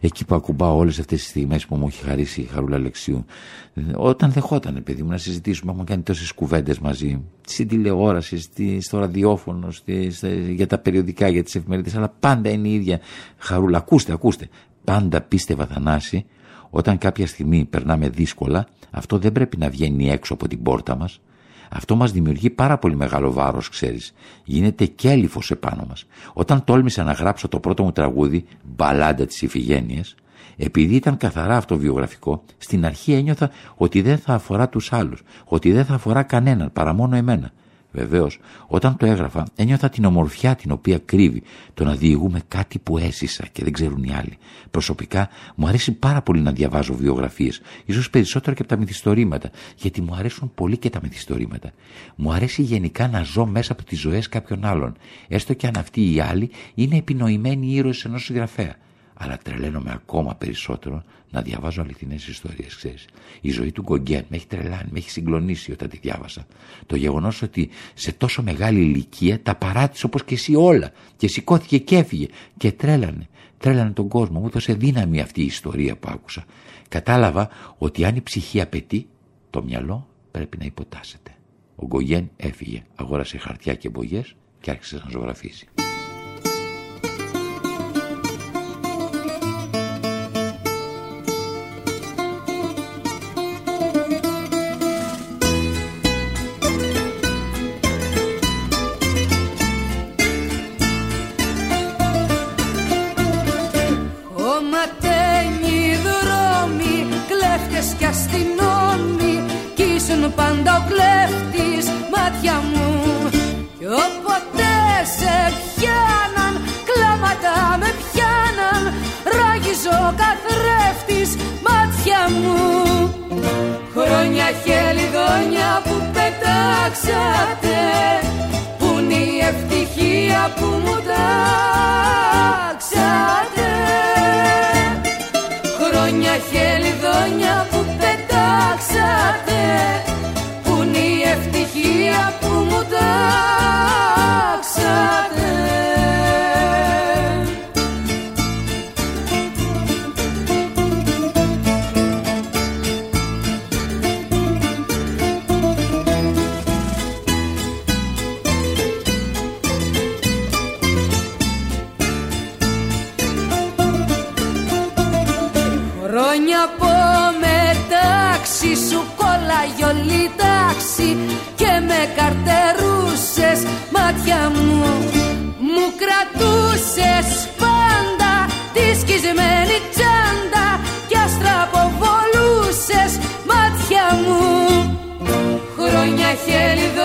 Εκεί 0.00 0.24
που 0.24 0.34
ακουμπάω 0.34 0.76
όλες 0.76 0.98
αυτές 0.98 1.20
τις 1.20 1.28
στιγμές 1.28 1.66
που 1.66 1.76
μου 1.76 1.86
έχει 1.86 2.04
χαρίσει 2.04 2.40
η 2.40 2.44
Χαρούλα 2.44 2.76
Αλεξίου 2.76 3.24
Όταν 3.94 4.32
δεχόταν 4.32 4.82
παιδί 4.84 5.02
μου 5.02 5.10
να 5.10 5.16
συζητήσουμε 5.16 5.70
Έχουμε 5.70 5.84
κάνει 5.84 6.02
τόσες 6.02 6.32
κουβέντες 6.32 6.78
μαζί 6.78 7.22
Στην 7.46 7.68
τηλεόραση, 7.68 8.38
στη, 8.38 8.80
στο 8.80 8.98
ραδιόφωνο 8.98 9.70
στη, 9.70 10.12
Για 10.48 10.66
τα 10.66 10.78
περιοδικά, 10.78 11.28
για 11.28 11.42
τις 11.42 11.54
εφημερίδες 11.54 11.96
Αλλά 11.96 12.14
πάντα 12.20 12.50
είναι 12.50 12.68
η 12.68 12.74
ίδια 12.74 13.00
Χαρούλα, 13.38 13.78
ακούστε, 13.78 14.12
ακούστε. 14.12 14.48
Πάντα 14.84 15.20
πίστευα 15.20 15.66
Θανάση 15.66 16.24
όταν 16.74 16.98
κάποια 16.98 17.26
στιγμή 17.26 17.64
περνάμε 17.64 18.08
δύσκολα, 18.08 18.66
αυτό 18.90 19.18
δεν 19.18 19.32
πρέπει 19.32 19.56
να 19.56 19.68
βγαίνει 19.68 20.10
έξω 20.10 20.34
από 20.34 20.48
την 20.48 20.62
πόρτα 20.62 20.96
μας, 20.96 21.20
Αυτό 21.74 21.96
μας 21.96 22.12
δημιουργεί 22.12 22.50
πάρα 22.50 22.78
πολύ 22.78 22.96
μεγάλο 22.96 23.32
βάρος, 23.32 23.68
ξέρεις. 23.68 24.14
Γίνεται 24.44 24.86
κέλυφος 24.86 25.50
επάνω 25.50 25.84
μας. 25.88 26.06
Όταν 26.32 26.64
τόλμησα 26.64 27.02
να 27.02 27.12
γράψω 27.12 27.48
το 27.48 27.60
πρώτο 27.60 27.82
μου 27.82 27.92
τραγούδι, 27.92 28.44
«Μπαλάντα 28.62 29.26
της 29.26 29.42
Ιφηγένειας», 29.42 30.14
επειδή 30.56 30.94
ήταν 30.94 31.16
καθαρά 31.16 31.56
αυτοβιογραφικό, 31.56 32.44
στην 32.58 32.84
αρχή 32.84 33.12
ένιωθα 33.12 33.50
ότι 33.76 34.02
δεν 34.02 34.18
θα 34.18 34.34
αφορά 34.34 34.68
τους 34.68 34.92
άλλους, 34.92 35.22
ότι 35.44 35.72
δεν 35.72 35.84
θα 35.84 35.94
αφορά 35.94 36.22
κανέναν 36.22 36.72
παρά 36.72 36.92
μόνο 36.92 37.16
εμένα. 37.16 37.52
Βεβαίως, 37.92 38.38
όταν 38.66 38.96
το 38.96 39.06
έγραφα, 39.06 39.46
ένιωθα 39.56 39.88
την 39.88 40.04
ομορφιά 40.04 40.54
την 40.54 40.70
οποία 40.70 40.98
κρύβει 40.98 41.42
το 41.74 41.84
να 41.84 41.94
διηγούμε 41.94 42.40
κάτι 42.48 42.78
που 42.78 42.98
έζησα 42.98 43.46
και 43.52 43.62
δεν 43.64 43.72
ξέρουν 43.72 44.02
οι 44.02 44.12
άλλοι. 44.14 44.38
Προσωπικά, 44.70 45.28
μου 45.54 45.66
αρέσει 45.66 45.92
πάρα 45.92 46.22
πολύ 46.22 46.40
να 46.40 46.52
διαβάζω 46.52 46.94
βιογραφίες, 46.94 47.60
ίσως 47.84 48.10
περισσότερο 48.10 48.56
και 48.56 48.62
από 48.62 48.70
τα 48.70 48.78
μυθιστορήματα, 48.78 49.50
γιατί 49.76 50.00
μου 50.00 50.14
αρέσουν 50.14 50.52
πολύ 50.54 50.76
και 50.76 50.90
τα 50.90 51.00
μυθιστορήματα. 51.02 51.70
Μου 52.16 52.32
αρέσει 52.32 52.62
γενικά 52.62 53.08
να 53.08 53.22
ζω 53.22 53.46
μέσα 53.46 53.72
από 53.72 53.84
τις 53.84 54.00
ζωές 54.00 54.28
κάποιων 54.28 54.64
άλλων, 54.64 54.96
έστω 55.28 55.54
και 55.54 55.66
αν 55.66 55.74
αυτοί 55.78 56.14
οι 56.14 56.20
άλλοι 56.20 56.50
είναι 56.74 56.96
επινοημένοι 56.96 57.66
ήρωες 57.74 58.04
ενός 58.04 58.24
συγγραφέα 58.24 58.76
αλλά 59.14 59.38
τρελαίνομαι 59.42 59.92
ακόμα 59.92 60.34
περισσότερο 60.34 61.02
να 61.32 61.42
διαβάζω 61.42 61.82
αληθινές 61.82 62.26
ιστορίες. 62.26 62.84
Η 63.40 63.50
ζωή 63.50 63.72
του 63.72 63.82
Γκογκέν 63.82 64.24
με 64.28 64.36
έχει 64.36 64.46
τρελάνει, 64.46 64.88
με 64.90 64.98
έχει 64.98 65.10
συγκλονίσει 65.10 65.72
όταν 65.72 65.88
τη 65.88 65.98
διάβασα. 65.98 66.46
Το 66.86 66.96
γεγονός 66.96 67.42
ότι 67.42 67.68
σε 67.94 68.12
τόσο 68.12 68.42
μεγάλη 68.42 68.80
ηλικία 68.80 69.42
τα 69.42 69.54
παράτησε 69.54 70.06
όπως 70.06 70.24
και 70.24 70.34
εσύ 70.34 70.54
όλα 70.54 70.92
και 71.16 71.28
σηκώθηκε 71.28 71.78
και 71.78 71.96
έφυγε 71.96 72.26
και 72.56 72.72
τρέλανε. 72.72 73.28
Τρέλανε 73.58 73.90
τον 73.90 74.08
κόσμο, 74.08 74.40
μου 74.40 74.46
έδωσε 74.46 74.74
δύναμη 74.74 75.20
αυτή 75.20 75.40
η 75.42 75.44
ιστορία 75.44 75.96
που 75.96 76.08
άκουσα. 76.10 76.44
Κατάλαβα 76.88 77.48
ότι 77.78 78.04
αν 78.04 78.16
η 78.16 78.20
ψυχή 78.20 78.60
απαιτεί, 78.60 79.06
το 79.50 79.62
μυαλό 79.62 80.08
πρέπει 80.30 80.56
να 80.58 80.64
υποτάσσεται. 80.64 81.30
Ο 81.76 81.86
Γκογέν 81.86 82.30
έφυγε, 82.36 82.82
αγόρασε 82.94 83.38
χαρτιά 83.38 83.74
και 83.74 83.88
μπογιές 83.88 84.34
και 84.60 84.70
άρχισε 84.70 85.02
να 85.04 85.91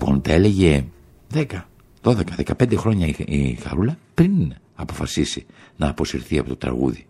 λοιπόν 0.00 0.20
τα 0.22 0.32
έλεγε 0.32 0.84
10, 1.34 1.44
12, 2.02 2.14
15 2.58 2.76
χρόνια 2.76 3.06
η 3.06 3.58
Χαρούλα 3.62 3.98
πριν 4.14 4.54
αποφασίσει 4.74 5.46
να 5.76 5.88
αποσυρθεί 5.88 6.38
από 6.38 6.48
το 6.48 6.56
τραγούδι 6.56 7.04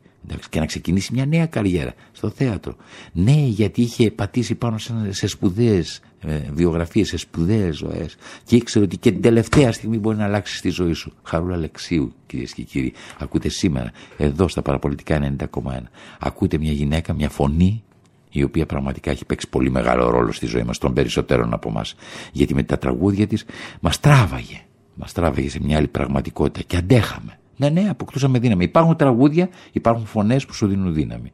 και 0.51 0.59
να 0.59 0.67
ξεκινήσει 0.67 1.13
μια 1.13 1.27
νέα 1.27 1.47
καριέρα 1.47 1.95
στο 2.13 2.31
θέατρο. 2.31 2.77
Ναι, 3.13 3.45
γιατί 3.47 3.81
είχε 3.83 4.11
πατήσει 4.11 4.55
πάνω 4.55 4.79
σε 5.09 5.27
σπουδαίες 5.27 6.01
ε, 6.21 6.41
βιογραφίες, 6.53 7.09
σε 7.09 7.17
σπουδαίες 7.17 7.77
ζωές 7.77 8.17
και 8.45 8.57
ήξερε 8.57 8.85
ότι 8.85 8.97
και 8.97 9.11
την 9.11 9.23
τελευταία 9.23 9.73
στιγμή 9.73 9.99
μπορεί 9.99 10.17
να 10.17 10.25
αλλάξει 10.25 10.63
τη 10.63 10.69
ζωή 10.69 10.93
σου. 10.93 11.13
Χαρούλα 11.23 11.55
Αλεξίου, 11.55 12.13
κυρίες 12.27 12.53
και 12.53 12.63
κύριοι. 12.63 12.93
Ακούτε 13.19 13.49
σήμερα, 13.49 13.93
εδώ 14.17 14.49
στα 14.49 14.63
παραπολιτικά 14.63 15.37
90,1. 15.39 15.73
Ακούτε 16.19 16.59
μια 16.59 16.73
γυναίκα, 16.73 17.13
μια 17.15 17.29
φωνή 17.29 17.83
η 18.31 18.43
οποία 18.43 18.67
πραγματικά 18.67 19.11
έχει 19.11 19.25
παίξει 19.25 19.49
πολύ 19.49 19.71
μεγάλο 19.71 20.11
ρόλο 20.11 20.33
στη 20.33 20.47
ζωή 20.47 20.63
μας, 20.63 20.79
των 20.79 20.95
περισσότερων 20.95 21.53
από 21.53 21.69
εμά. 21.69 21.85
Γιατί 22.33 22.55
με 22.55 22.63
τα 22.63 22.79
τραγούδια 22.79 23.27
της 23.27 23.45
μας 23.81 24.01
τράβαγε. 24.01 24.61
Μας 24.95 25.13
τράβαγε 25.13 25.51
σε 25.51 25.59
μια 25.63 25.77
άλλη 25.77 25.89
πραγματικότητα 25.89 26.65
και 26.67 26.77
αντέχαμε. 26.77 27.39
Ναι, 27.57 27.69
ναι, 27.69 27.89
αποκτούσαμε 27.89 28.39
δύναμη. 28.39 28.65
Υπάρχουν 28.65 28.97
τραγούδια, 28.97 29.49
υπάρχουν 29.73 30.07
φωνές 30.07 30.47
που 30.47 30.55
σου 30.55 30.67
δίνουν 30.67 30.95
δύναμη. 30.95 31.33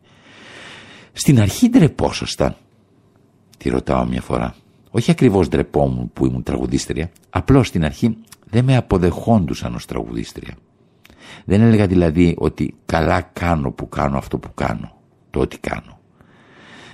Στην 1.13 1.41
αρχή 1.41 1.69
ντρεπόσασταν, 1.69 2.57
τη 3.59 3.69
ρωτάω 3.69 4.05
μια 4.05 4.21
φορά. 4.21 4.55
Όχι 4.91 5.11
ακριβώς 5.11 5.49
ντρεπόμουν 5.49 6.11
που 6.13 6.27
ήμουν 6.27 6.43
τραγουδίστρια, 6.43 7.11
απλώς 7.31 7.67
στην 7.67 7.85
αρχή 7.85 8.17
δεν 8.45 8.65
με 8.65 8.77
αποδεχόντουσαν 8.77 9.75
ως 9.75 9.87
τραγουδίστρια. 9.87 10.55
Δεν 11.45 11.61
έλεγα 11.61 11.87
δηλαδή 11.87 12.35
ότι 12.39 12.75
καλά 12.87 13.21
κάνω 13.21 13.71
που 13.71 13.89
κάνω 13.89 14.19
αυτό 14.19 14.39
που 14.39 14.55
κάνω, 14.55 14.97
το 15.31 15.41
ότι 15.41 15.59
κάνω. 15.59 15.96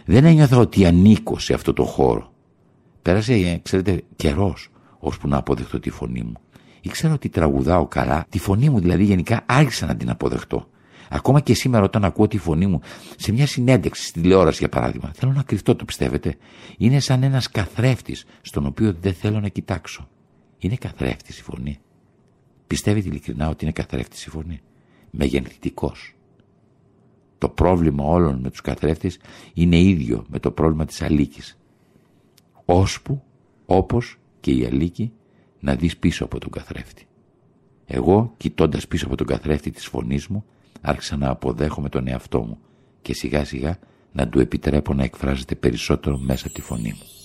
Δεν 0.05 0.25
ένιωθα 0.25 0.57
ότι 0.57 0.87
ανήκω 0.87 1.39
σε 1.39 1.55
αυτό 1.55 1.73
το 1.73 1.85
χώρο. 1.85 2.33
Πέρασε, 3.03 3.61
ξέρετε, 3.63 4.03
καιρός 4.17 4.71
ώσπου 4.99 5.29
να 5.29 5.37
αποδεχτώ 5.37 5.81
τη 5.81 5.91
φωνή 5.91 6.23
μου. 6.23 6.37
Ήξερα 6.81 7.15
ότι 7.15 7.29
τραγουδάω 7.29 7.87
καλά, 7.87 8.27
τη 8.29 8.39
φωνή 8.39 8.71
μου 8.71 8.81
δηλαδή 8.81 9.05
γενικά 9.05 9.43
άρχισα 9.47 9.87
να 9.87 9.97
την 9.97 10.11
αποδεχτώ. 10.11 10.67
Ακόμα 11.15 11.41
και 11.41 11.55
σήμερα 11.55 11.85
όταν 11.85 12.05
ακούω 12.05 12.29
τη 12.29 12.39
φωνή 12.39 12.67
μου 12.67 12.81
σε 13.17 13.33
μια 13.33 13.47
συνέντευξη 13.47 14.07
στη 14.07 14.21
τηλεόραση 14.21 14.59
για 14.59 14.69
παράδειγμα, 14.69 15.11
θέλω 15.15 15.33
να 15.33 15.43
κρυφτώ, 15.43 15.77
το 15.77 15.85
πιστεύετε; 15.85 16.37
Είναι 16.79 17.01
σαν 17.01 17.23
ένας 17.23 17.49
καθρέφτης 17.49 18.25
στον 18.41 18.67
οποίο 18.67 18.97
δεν 19.01 19.15
θέλω 19.15 19.41
να 19.41 19.49
κοιτάξω. 19.49 20.09
Είναι 20.59 20.77
καθρέφτης 20.77 21.39
η 21.39 21.43
φωνή. 21.43 21.79
Πιστεύετε 22.67 23.09
ειλικρινά 23.09 23.49
ότι 23.49 23.65
είναι 23.65 23.73
καθρέφτης 23.73 24.25
η 24.25 24.31
φωνή; 24.31 24.61
Μεγενθητικός. 25.11 26.15
Το 27.43 27.49
πρόβλημα 27.49 28.05
όλων 28.05 28.39
με 28.41 28.51
τους 28.51 28.61
καθρέφτες 28.61 29.19
είναι 29.55 29.79
ίδιο 29.79 30.25
με 30.29 30.39
το 30.39 30.51
πρόβλημα 30.51 30.85
της 30.85 31.03
αλήκης. 31.03 31.59
Ώσπου, 32.65 33.23
όπως 33.67 34.19
και 34.41 34.51
η 34.51 34.65
αλήκη, 34.65 35.13
να 35.61 35.75
δεις 35.75 35.97
πίσω 35.97 36.25
από 36.25 36.39
τον 36.39 36.51
καθρέφτη. 36.51 37.07
Εγώ, 37.87 38.35
κοιτώντας 38.37 38.89
πίσω 38.89 39.07
από 39.07 39.17
τον 39.17 39.27
καθρέφτη 39.27 39.71
της 39.71 39.87
φωνής 39.87 40.27
μου, 40.27 40.45
άρχισα 40.81 41.17
να 41.17 41.29
αποδέχομαι 41.29 41.89
τον 41.89 42.09
εαυτό 42.09 42.41
μου 42.43 42.59
και 43.03 43.15
σιγά 43.15 43.45
σιγά 43.45 43.79
να 44.13 44.29
του 44.29 44.41
επιτρέπω 44.41 44.95
να 44.95 45.05
εκφράζεται 45.05 45.55
περισσότερο 45.55 46.19
μέσα 46.19 46.49
τη 46.49 46.61
φωνή 46.61 46.89
μου. 46.99 47.22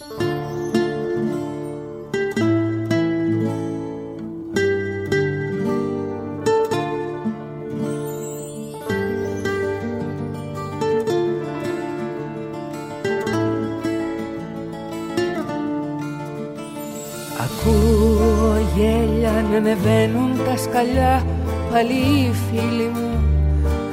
Ανεβαίνουν 19.57 20.31
τα 20.45 20.57
σκαλιά 20.57 21.23
πάλι 21.71 21.93
οι 21.93 22.33
φίλοι 22.49 22.89
μου 22.93 23.11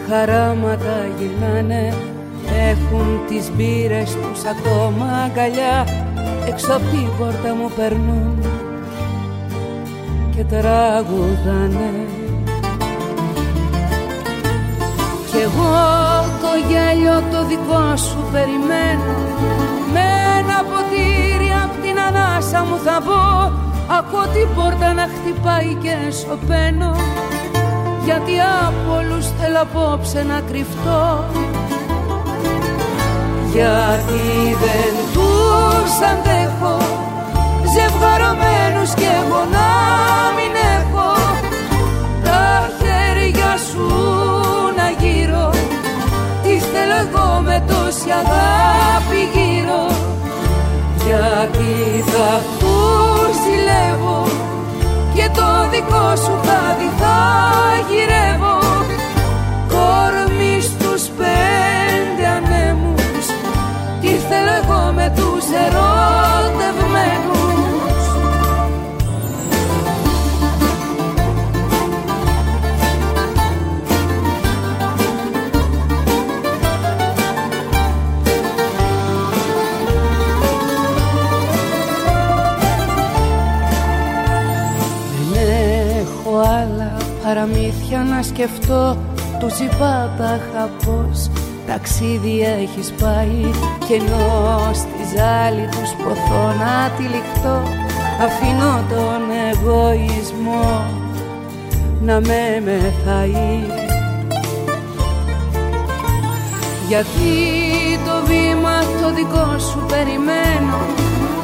χαράματα 0.09 0.97
γυρνάνε. 1.19 1.95
Έχουν 2.71 3.21
τις 3.29 3.51
μπύρες 3.55 4.11
τους 4.11 4.45
ακόμα 4.45 5.07
αγκαλιά 5.25 5.87
έξω 6.49 6.73
από 6.73 6.85
την 6.91 7.09
πόρτα 7.19 7.55
μου 7.55 7.71
περνούν 7.77 8.39
και 10.37 10.45
τραγουδάνε. 10.45 11.93
Κι 15.31 15.41
εγώ 15.41 15.75
το 16.43 16.51
γέλιο 16.69 17.23
το 17.33 17.47
δικό 17.47 17.97
σου 17.97 18.19
περιμένω 18.33 19.15
με 19.93 20.07
ένα 20.39 20.59
ποτήρι 20.71 21.51
απ' 21.65 21.83
την 21.83 21.99
ανάσα 21.99 22.65
μου 22.65 22.77
θα 22.85 23.01
μπω 23.05 23.63
ακούω 23.87 24.27
την 24.33 24.49
πόρτα 24.55 24.93
να 24.93 25.09
χτυπάει 25.15 25.77
και 25.83 25.95
σωπαίνω 26.11 26.97
γιατί 28.05 28.33
από 28.67 28.97
όλους 28.97 29.27
θέλω 29.39 29.61
απόψε 29.63 30.23
να 30.23 30.41
κρυφτώ. 30.49 31.25
Γιατί 33.53 34.23
δεν 34.65 34.93
τους 35.13 35.93
αντέχω 36.11 36.77
ζευγαρωμένους 37.75 38.95
κι 38.95 39.09
εγώ 39.21 39.41
να 39.57 39.69
μην 40.37 40.55
έχω. 40.77 41.13
Τα 42.25 42.71
χέρια 42.79 43.53
σου 43.69 43.87
να 44.77 44.87
γύρω 45.01 45.51
τι 46.43 46.59
θέλω 46.59 46.97
εγώ 47.05 47.41
με 47.41 47.65
τόση 47.69 48.11
αγάπη 48.11 49.21
γύρω 49.33 49.44
γιατί 51.07 51.75
θα 52.13 52.31
τους 52.59 53.33
ζηλεύω 53.45 54.21
και 55.15 55.27
το 55.37 55.49
δικό 55.71 56.07
σου 56.17 56.35
χάδι 56.47 56.91
θα 57.01 57.19
γυρεύω. 57.89 58.59
Κορμί 59.73 60.57
στους 60.61 61.03
πέντε 61.19 62.25
ανέμους 62.37 63.27
τι 64.01 64.09
θέλω 64.29 64.55
εγώ 64.63 64.83
με 64.93 65.07
τους 65.17 65.45
ερωτευμένους 65.65 67.44
παραμύθια 87.35 87.99
να 87.99 88.23
σκεφτώ. 88.23 88.97
Του 89.39 89.49
είπα 89.65 90.11
πως 90.85 91.31
ταξίδι 91.67 92.41
έχεις 92.41 92.93
πάει. 93.01 93.51
Και 93.87 93.95
ενώ 93.95 94.71
στη 94.73 95.17
ζάλη 95.17 95.69
τους 95.71 95.91
ποθώ 96.03 96.45
να 96.59 96.91
τυλιχτώ 96.97 97.63
αφήνω 98.25 98.85
τον 98.89 99.23
εγωισμό 99.51 100.85
να 102.01 102.21
με 102.21 102.63
μεθαεί. 102.65 103.61
Γιατί 106.89 107.33
το 108.05 108.27
βήμα 108.27 108.79
το 109.03 109.15
δικό 109.15 109.59
σου 109.59 109.85
περιμένω 109.89 110.79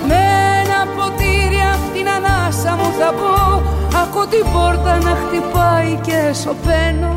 με 0.08 0.20
ένα 0.62 0.86
ποτήρι 0.96 1.60
απ' 1.74 1.94
την 1.94 2.08
ανάσα 2.08 2.76
μου 2.76 2.92
θα 2.98 3.12
πω 3.12 3.79
Ακούω 4.22 4.40
την 4.40 4.52
πόρτα 4.52 4.98
να 4.98 5.16
χτυπάει 5.20 5.98
και 6.02 6.32
σωπαίνω 6.42 7.14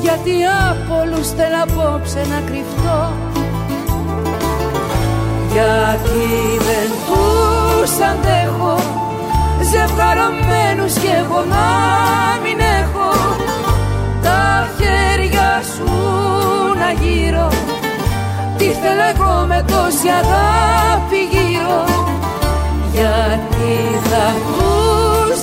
Γιατί 0.00 0.34
από 0.70 1.00
όλους 1.00 1.28
θέλω 1.28 1.60
απόψε 1.62 2.20
να 2.30 2.40
κρυφτώ. 2.46 3.00
Γιατί 5.52 6.26
δεν 6.66 6.88
τους 7.06 7.92
αντέχω 8.10 8.76
Ζευγαρωμένους 9.70 10.92
κι 10.92 11.10
εγώ 11.20 11.40
να 11.54 11.66
μην 12.42 12.58
έχω. 12.80 13.10
Τα 14.22 14.68
χέρια 14.78 15.62
σου 15.74 15.90
να 16.80 16.90
γύρω 17.02 17.48
Τι 18.58 18.64
θέλω 18.64 19.04
εγώ 19.14 19.46
με 19.46 19.64
τόση 19.66 20.08
αγάπη 20.20 21.20
γύρω. 21.32 21.84
Γιατί 22.92 23.72
θα 24.08 24.26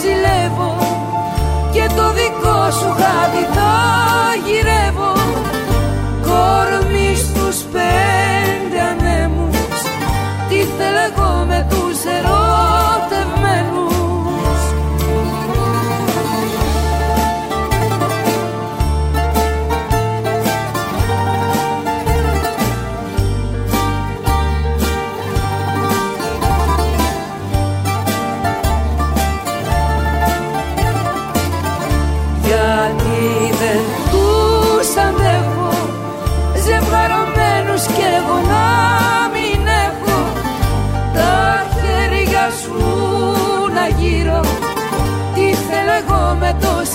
ζηλεύω 0.01 0.73
και 1.73 1.85
το 1.97 2.05
δικό 2.17 2.59
σου 2.77 2.89
χάδι 2.99 3.43
θα 3.55 3.73
γυρεύω. 4.45 5.13
Κορμί 6.27 7.15
στους 7.15 7.57
πέντε 7.73 8.79
ανέμους 8.91 9.77
τι 10.49 10.55
θέλω 10.55 11.01
εγώ 11.09 11.45
με 11.47 11.67
τους 11.69 11.97
ερωτευμένους 12.17 12.84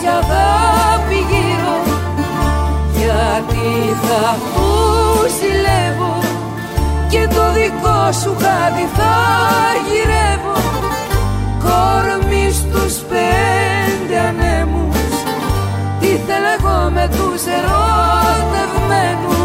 τόση 0.00 0.12
αγάπη 0.22 1.14
γύρω 1.30 1.76
γιατί 2.96 3.68
θα 4.06 4.36
που 4.54 4.66
ζηλεύω 5.38 6.18
και 7.08 7.34
το 7.34 7.52
δικό 7.52 8.12
σου 8.12 8.36
χάδι 8.42 8.86
θα 8.96 9.16
γυρεύω 9.88 10.58
κορμί 11.64 12.50
στους 12.50 12.94
πέντε 13.08 14.18
ανέμους 14.18 14.96
τι 16.00 16.06
θέλω 16.06 16.50
εγώ 16.58 16.90
με 16.90 17.08
τους 17.08 17.42
ερωτευμένους 17.46 19.38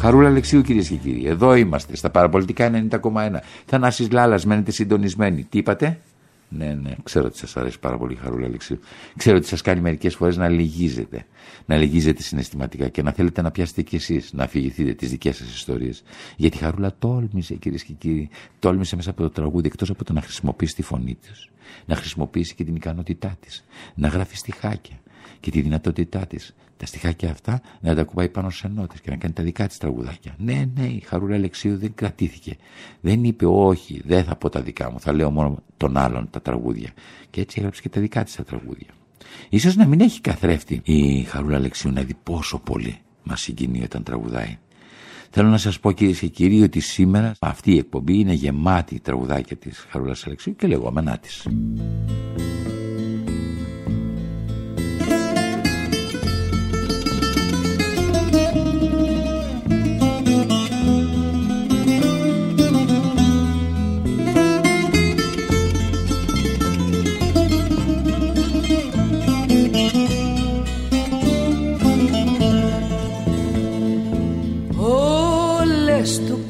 Χαρούλα 0.00 0.28
Αλεξίου 0.28 0.62
κυρίες 0.62 0.88
και 0.88 0.94
κύριοι. 0.94 1.26
Εδώ 1.26 1.54
είμαστε 1.54 1.96
στα 1.96 2.10
παραπολιτικά 2.10 2.70
90,1. 2.90 3.00
Θανάσης 3.66 4.10
Λάλας 4.10 4.44
μένετε 4.44 4.70
συντονισμένοι. 4.70 5.46
Τι 5.50 5.58
είπατε; 5.58 5.98
Ναι, 6.50 6.74
ναι, 6.74 6.94
ξέρω 7.02 7.26
ότι 7.26 7.38
σας 7.38 7.56
αρέσει 7.56 7.78
πάρα 7.78 7.98
πολύ 7.98 8.12
η 8.12 8.16
Χαρούλα 8.16 8.46
Αλεξίου. 8.46 8.78
Ξέρω 9.16 9.36
ότι 9.36 9.46
σας 9.46 9.62
κάνει 9.62 9.80
μερικές 9.80 10.14
φορές 10.14 10.36
να 10.36 10.48
λυγίζετε. 10.48 11.26
Να 11.66 11.76
λυγίζετε 11.76 12.22
συναισθηματικά 12.22 12.88
και 12.88 13.02
να 13.02 13.12
θέλετε 13.12 13.42
να 13.42 13.50
πιάσετε 13.50 13.82
κι 13.82 13.96
εσείς, 13.96 14.32
να 14.32 14.44
αφηγηθείτε 14.44 14.92
τις 14.92 15.10
δικές 15.10 15.36
σας 15.36 15.54
ιστορίες. 15.54 16.02
Γιατί 16.36 16.56
η 16.56 16.60
Χαρούλα 16.60 16.94
τόλμησε, 16.98 17.54
κυρίες 17.54 17.82
και 17.82 17.92
κύριοι, 17.92 18.28
τόλμησε 18.58 18.96
μέσα 18.96 19.10
από 19.10 19.22
το 19.22 19.30
τραγούδι, 19.30 19.66
εκτός 19.66 19.90
από 19.90 20.04
το 20.04 20.12
να 20.12 20.20
χρησιμοποιήσει 20.20 20.74
τη 20.74 20.82
φωνή 20.82 21.14
της, 21.14 21.48
να 21.86 21.96
χρησιμοποιήσει 21.96 22.54
και 22.54 22.64
την 22.64 22.74
ικανότητά 22.74 23.36
της, 23.40 23.64
να 23.94 24.08
γράφει 24.08 24.36
στιχάκια 24.36 25.00
και 25.40 25.50
τη 25.50 25.60
δυνατότητά 25.60 26.26
της 26.26 26.54
τα 26.78 26.86
στιχάκια 26.86 27.30
αυτά 27.30 27.60
να 27.80 27.94
τα 27.94 28.04
κουμπάει 28.04 28.28
πάνω 28.28 28.50
σε 28.50 28.68
νότες 28.68 29.00
και 29.00 29.10
να 29.10 29.16
κάνει 29.16 29.34
τα 29.34 29.42
δικά 29.42 29.66
της 29.66 29.78
τραγουδάκια. 29.78 30.34
Ναι, 30.38 30.64
ναι, 30.74 30.86
η 30.86 31.00
Χαρούλα 31.00 31.34
Αλεξίου 31.34 31.78
δεν 31.78 31.94
κρατήθηκε. 31.94 32.56
Δεν 33.00 33.24
είπε 33.24 33.46
όχι, 33.46 34.02
δεν 34.04 34.24
θα 34.24 34.36
πω 34.36 34.48
τα 34.48 34.60
δικά 34.60 34.90
μου, 34.90 35.00
θα 35.00 35.12
λέω 35.12 35.30
μόνο 35.30 35.62
των 35.76 35.96
άλλων 35.96 36.30
τα 36.30 36.42
τραγούδια. 36.42 36.90
Και 37.30 37.40
έτσι 37.40 37.56
έγραψε 37.58 37.82
και 37.82 37.88
τα 37.88 38.00
δικά 38.00 38.24
της 38.24 38.34
τα 38.34 38.44
τραγούδια. 38.44 38.88
Ίσως 39.48 39.76
να 39.76 39.86
μην 39.86 40.00
έχει 40.00 40.20
καθρέφτη 40.20 40.80
η 40.84 41.22
Χαρούλα 41.22 41.56
Αλεξίου 41.56 41.92
να 41.92 42.02
δει 42.02 42.14
πόσο 42.22 42.58
πολύ 42.58 42.98
μας 43.22 43.40
συγκινεί 43.40 43.82
όταν 43.82 44.02
τραγουδάει. 44.02 44.58
Θέλω 45.30 45.48
να 45.48 45.58
σας 45.58 45.80
πω 45.80 45.92
κυρίες 45.92 46.18
και 46.18 46.26
κύριοι 46.26 46.62
ότι 46.62 46.80
σήμερα 46.80 47.34
αυτή 47.38 47.72
η 47.72 47.78
εκπομπή 47.78 48.18
είναι 48.18 48.32
γεμάτη 48.32 49.00
τραγουδάκια 49.00 49.56
της 49.56 49.86
Χαρούλας 49.90 50.26
Αλεξίου 50.26 50.56
και 50.56 50.66
λεγόμενά 50.66 51.18
της. 51.18 51.46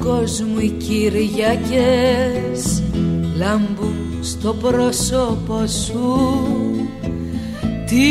Μου 0.09 0.59
οι 0.59 0.69
Κυριακές 0.69 1.23
λάμπουν 3.37 4.17
στο 4.21 4.53
πρόσωπο 4.53 5.67
σου. 5.67 6.19
Τι 7.85 8.07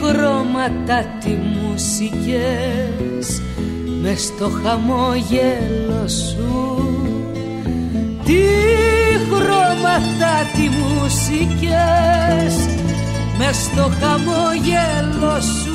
χρώματα, 0.00 1.04
τι 1.20 1.28
μουσικές 1.28 3.42
μες 4.02 4.22
στο 4.22 4.50
χαμόγελο 4.62 6.08
σου. 6.08 6.82
Τι 8.24 8.42
χρώματα, 9.30 10.32
τι 10.54 10.68
μουσικές 10.68 12.54
μες 13.38 13.56
στο 13.56 13.90
χαμόγελο 14.00 15.40
σου 15.40 15.67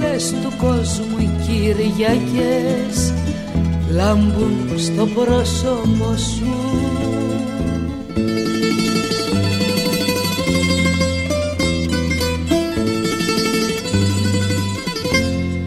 όλες 0.00 0.34
του 0.42 0.52
κόσμου 0.58 1.18
οι 1.18 1.30
Κυριακές 1.46 3.12
λάμπουν 3.90 4.78
στο 4.78 5.06
πρόσωπο 5.06 6.16
σου. 6.16 6.54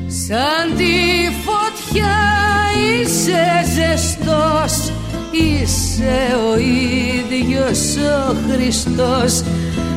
Σαν 0.08 0.78
τη 0.78 0.94
φωτιά 1.46 2.16
είσαι 3.02 3.42
ζεστός 3.74 4.92
Είσαι 5.32 6.36
ο 6.52 6.58
ίδιος 6.58 7.96
ο 7.96 8.36
Χριστός. 8.50 9.44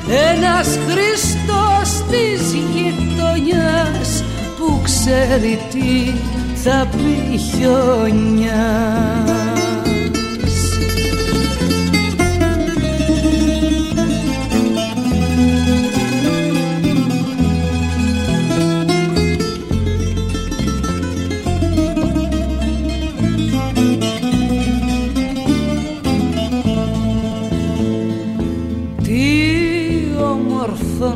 Ένας 0.09 0.79
Χριστός 0.89 2.05
της 2.11 2.53
γειτονιάς 2.53 4.25
που 4.67 4.81
ξέρει 4.83 5.59
τι 5.71 6.13
θα 6.55 6.89
πει 6.91 7.37
χιονιάς 7.37 8.97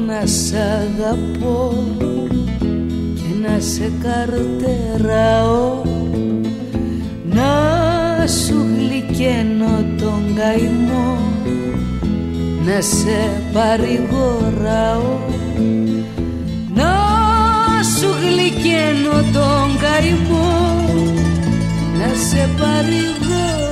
να 0.07 0.27
σ' 0.27 0.53
αγαπώ. 0.53 1.51
και 1.71 1.90
να 1.90 1.90
σε 3.81 3.93
καρτεράω. 4.03 5.83
Να 7.25 8.27
σου 8.27 8.67
γλυκένω 8.77 9.85
τον 9.99 10.35
καημό 10.37 11.19
να 12.65 12.81
σε 12.81 13.43
παρηγοράω. 13.53 15.19
Να 16.75 16.93
σου 17.99 18.09
γλυκένω 18.21 19.13
τον 19.33 19.79
καημό 19.81 20.85
να 21.99 22.15
σε 22.29 22.49
παρηγοράω. 22.59 23.69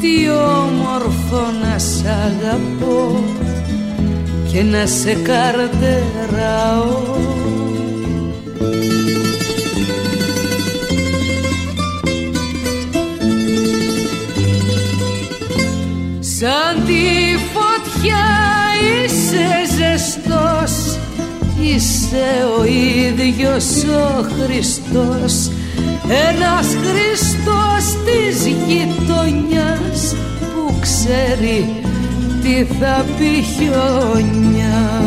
Τι 0.00 0.30
όμορφο 0.30 1.40
να 1.62 1.78
σ' 1.78 2.04
αγαπώ 2.04 3.24
και 4.56 4.62
να 4.62 4.86
σε 4.86 5.12
καρτεράω. 5.12 6.84
Σαν 16.20 16.84
τη 16.86 17.36
φωτιά 17.52 18.26
είσαι 19.04 19.46
ζεστός 19.76 20.98
Είσαι 21.60 22.28
ο 22.58 22.64
ίδιος 22.64 23.64
ο 23.84 24.22
Χριστός. 24.22 25.50
Ένας 26.28 26.66
Χριστός 26.66 27.84
της 28.04 28.46
γειτονιάς 28.46 30.14
που 30.40 30.74
ξέρει 30.80 31.84
τι 32.46 32.64
θα 32.80 33.04
πει 33.18 33.42
χιόνια 33.42 35.04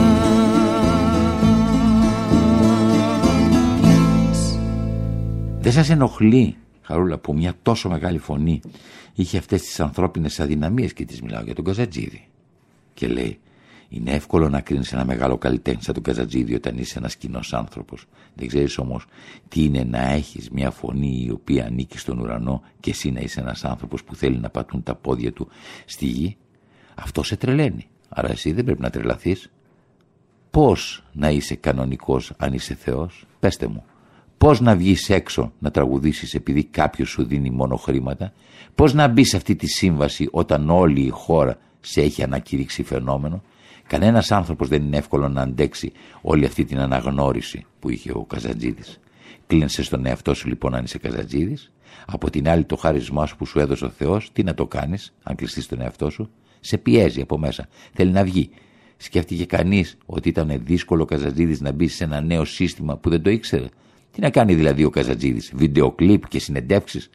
Δεν 5.62 5.72
σας 5.72 5.89
ενοχλεί 5.89 6.55
Χαρούλα 6.82 7.18
που 7.18 7.34
μια 7.34 7.53
τόσο 7.62 7.89
μεγάλη 7.89 8.18
φωνή 8.18 8.62
είχε 9.14 9.38
αυτές 9.38 9.62
τις 9.62 9.80
ανθρώπινες 9.80 10.39
αδυναμίες 10.39 10.93
και 10.93 11.05
τις 11.05 11.22
μιλάω 11.22 11.43
για 11.43 11.55
τον 11.55 11.64
Καζατζίδη 11.66 12.28
και 12.93 13.07
λέει 13.07 13.39
είναι 13.89 14.12
εύκολο 14.12 14.49
να 14.49 14.62
κρίνεις 14.62 14.93
ένα 14.93 15.05
μεγάλο 15.05 15.38
καλλιτέχνη 15.38 15.84
σαν 15.84 15.93
τον 15.93 16.03
Καζατζίδη 16.03 16.55
όταν 16.55 16.78
είσαι 16.78 16.97
ένας 16.97 17.16
κοινός 17.16 17.53
άνθρωπος. 17.53 18.05
Δεν 18.36 18.47
ξέρεις 18.47 18.78
όμως 18.78 19.05
τι 19.47 19.64
είναι 19.64 19.84
να 19.84 20.10
έχεις 20.10 20.49
μια 20.49 20.72
φωνή 20.72 21.24
η 21.26 21.32
οποία 21.32 21.66
ανήκει 21.66 21.97
στον 21.97 22.20
ουρανό 22.20 22.62
και 22.80 22.89
εσύ 22.89 23.12
να 23.12 23.20
είσαι 23.20 23.39
ένας 23.39 23.66
άνθρωπος 23.66 24.03
που 24.03 24.16
θέλει 24.16 24.38
να 24.38 24.49
πατούν 24.49 24.84
τα 24.84 24.95
πόδια 24.95 25.34
του 25.34 25.47
στη 25.86 26.05
γη. 26.05 26.38
Αυτό 26.95 27.24
σε 27.24 27.36
τρελαίνει. 27.36 27.88
Άρα 28.10 28.30
εσύ 28.30 28.51
δεν 28.51 28.66
πρέπει 28.66 28.82
να 28.82 28.89
τρελαθείς. 28.89 29.51
Πώς 30.51 31.03
να 31.12 31.30
είσαι 31.30 31.55
κανονικός 31.55 32.34
αν 32.38 32.53
είσαι 32.53 32.74
Θεός, 32.74 33.26
πέστε 33.39 33.68
μου. 33.68 33.84
Πώς 34.38 34.62
να 34.62 34.76
βγεις 34.76 35.10
έξω 35.10 35.51
να 35.60 35.72
τραγουδήσεις 35.72 36.34
επειδή 36.34 36.64
κάποιος 36.64 37.10
σου 37.10 37.24
δίνει 37.24 37.49
μόνο 37.49 37.76
χρήματα; 37.76 38.34
Πώς 38.76 38.93
να 38.93 39.07
μπεις 39.07 39.30
σε 39.30 39.38
αυτή 39.38 39.55
τη 39.55 39.68
σύμβαση 39.68 40.28
όταν 40.32 40.70
όλη 40.70 41.01
η 41.01 41.10
χώρα 41.10 41.57
σε 41.80 42.01
έχει 42.01 42.24
ανακηρύξει 42.24 42.84
φαινόμενο; 42.84 43.41
Κανένας 43.88 44.32
άνθρωπος 44.32 44.68
δεν 44.68 44.84
είναι 44.84 44.97
εύκολο 44.97 45.30
να 45.30 45.41
αντέξει 45.41 45.91
όλη 46.22 46.45
αυτή 46.45 46.66
την 46.66 46.80
αναγνώριση 46.80 47.66
που 47.80 47.89
είχε 47.89 48.12
ο 48.12 48.26
Καζατζίδη. 48.26 48.84
Κλείνεσαι 49.47 49.84
στον 49.84 50.05
εαυτό 50.05 50.34
σου 50.34 50.47
λοιπόν 50.47 50.76
αν 50.76 50.84
είσαι 50.84 50.97
Καζατζίδη. 50.97 51.57
Από 52.05 52.30
την 52.30 52.49
άλλη, 52.49 52.64
το 52.64 52.76
χάρισμά 52.76 53.26
σου 53.26 53.36
που 53.36 53.45
σου 53.45 53.60
έδωσε 53.60 53.86
ο 53.86 53.89
Θεός, 53.89 54.30
τι 54.34 54.43
να 54.43 54.53
το 54.53 54.68
κάνεις, 54.68 55.14
αν 55.24 55.36
κλειστείς 55.36 55.64
στον 55.64 55.82
εαυτό 55.82 56.10
σου, 56.10 56.30
σε 56.60 56.78
πιέζει 56.78 57.22
από 57.22 57.38
μέσα. 57.38 57.68
Θέλει 57.93 58.12
να 58.12 58.24
βγει. 58.24 58.49
Σκέφτηκε 58.97 59.45
κανείς 59.45 59.97
ότι 60.05 60.30
ήταν 60.30 60.62
δύσκολο 60.64 61.01
ο 61.01 61.05
Καζατζίδης 61.05 61.62
να 61.62 61.72
μπει 61.72 61.88
σε 61.88 62.03
ένα 62.03 62.22
νέο 62.22 62.45
σύστημα 62.45 62.97
που 62.97 63.10
δεν 63.10 63.22
το 63.22 63.30
ήξερε; 63.30 63.66
Τι 64.12 64.22
να 64.22 64.30
κάνει 64.30 64.55
δηλαδή 64.55 64.84
ο 64.84 64.89
Καζατζίδης, 64.89 65.51
βιντεοκλίπ 65.55 66.28
και 66.28 66.39
συνεντεύξεις; 66.39 67.10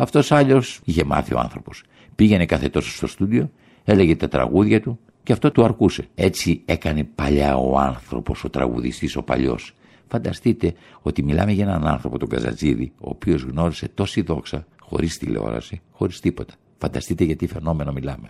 Αυτός 0.00 0.32
άλλος 0.32 0.80
είχε 0.84 1.04
μάθει 1.04 1.34
ο 1.34 1.38
άνθρωπος. 1.38 1.84
Πήγαινε 2.14 2.46
κάθε 2.46 2.68
τόσο 2.68 2.90
στο 2.90 3.06
στούντιο, 3.06 3.50
έλεγε 3.84 4.16
τα 4.16 4.28
τραγούδια 4.28 4.80
του 4.80 4.98
και 5.22 5.32
αυτό 5.32 5.50
του 5.50 5.64
αρκούσε. 5.64 6.08
Έτσι 6.14 6.62
έκανε 6.64 7.04
παλιά 7.04 7.56
ο 7.56 7.78
άνθρωπος, 7.78 8.44
ο 8.44 8.50
τραγουδιστής, 8.50 9.16
ο 9.16 9.22
παλιός. 9.22 9.74
Φανταστείτε 10.08 10.74
ότι 11.02 11.22
μιλάμε 11.22 11.52
για 11.52 11.64
έναν 11.64 11.86
άνθρωπο, 11.86 12.18
τον 12.18 12.28
Καζατζίδη, 12.28 12.92
ο 12.98 13.08
οποίος 13.08 13.42
γνώρισε 13.42 13.88
τόση 13.94 14.22
δόξα 14.22 14.66
χωρίς 14.80 15.18
τηλεόραση, 15.18 15.80
χωρίς 15.90 16.20
τίποτα. 16.20 16.54
Φανταστείτε 16.78 17.24
γιατί 17.24 17.46
φαινόμενο 17.46 17.92
μιλάμε. 17.92 18.28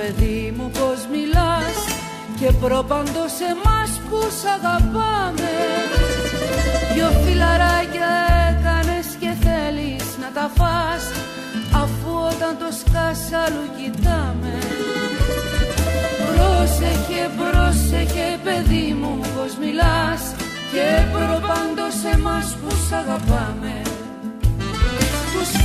Παιδί 0.00 0.54
μου 0.56 0.70
πως 0.78 1.00
μιλάς 1.12 1.76
και 2.38 2.52
προπαντό 2.60 3.24
σε 3.38 3.50
μας 3.64 3.90
που 4.08 4.18
σ' 4.38 4.46
αγαπάμε. 4.56 5.52
Δυο 6.94 7.10
φιλαράκια 7.22 8.12
έκανες 8.48 9.06
και 9.20 9.30
θέλεις 9.44 10.06
να 10.22 10.28
τα 10.36 10.46
φας 10.56 11.02
αφού 11.82 12.10
όταν 12.32 12.52
το 12.62 12.68
σκάσαλου 12.80 13.66
κοιτάμε. 13.76 14.54
Πρόσεχε, 16.28 17.22
πρόσεχε 17.40 18.28
παιδί 18.44 18.96
μου 19.00 19.12
πως 19.34 19.52
μιλάς 19.62 20.22
και 20.72 20.86
προπαντό 21.12 21.88
σε 22.00 22.18
μας 22.18 22.56
που 22.60 22.70
σ' 22.86 22.92
αγαπάμε. 22.92 23.72
τους 23.82 23.89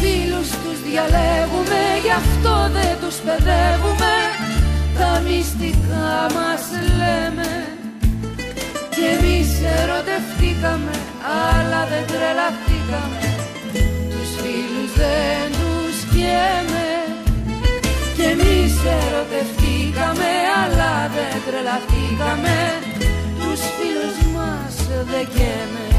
φίλους 0.05 0.49
τους 0.61 0.79
διαλέγουμε 0.87 1.81
Γι' 2.05 2.15
αυτό 2.23 2.53
δεν 2.77 2.93
τους 3.01 3.17
παιδεύουμε. 3.25 4.13
Τα 4.99 5.11
μυστικά 5.25 6.11
μας 6.35 6.63
λέμε 6.99 7.49
Και 8.95 9.05
εμείς 9.15 9.49
ερωτευτήκαμε 9.79 10.95
Αλλά 11.49 11.81
δεν 11.91 12.05
τρελαθήκαμε. 12.11 13.21
Τους 14.11 14.29
φίλους 14.41 14.91
δεν 15.01 15.45
τους 15.59 15.97
καίμε 16.13 16.87
Και 18.17 18.25
εμείς 18.35 18.73
ερωτευτήκαμε 19.01 20.29
Αλλά 20.61 20.93
δεν 21.15 21.35
τρελαθήκαμε. 21.45 22.57
Τους 23.39 23.61
φίλους 23.75 24.17
μας 24.35 24.75
δεν 25.11 25.25
καίμε 25.35 25.94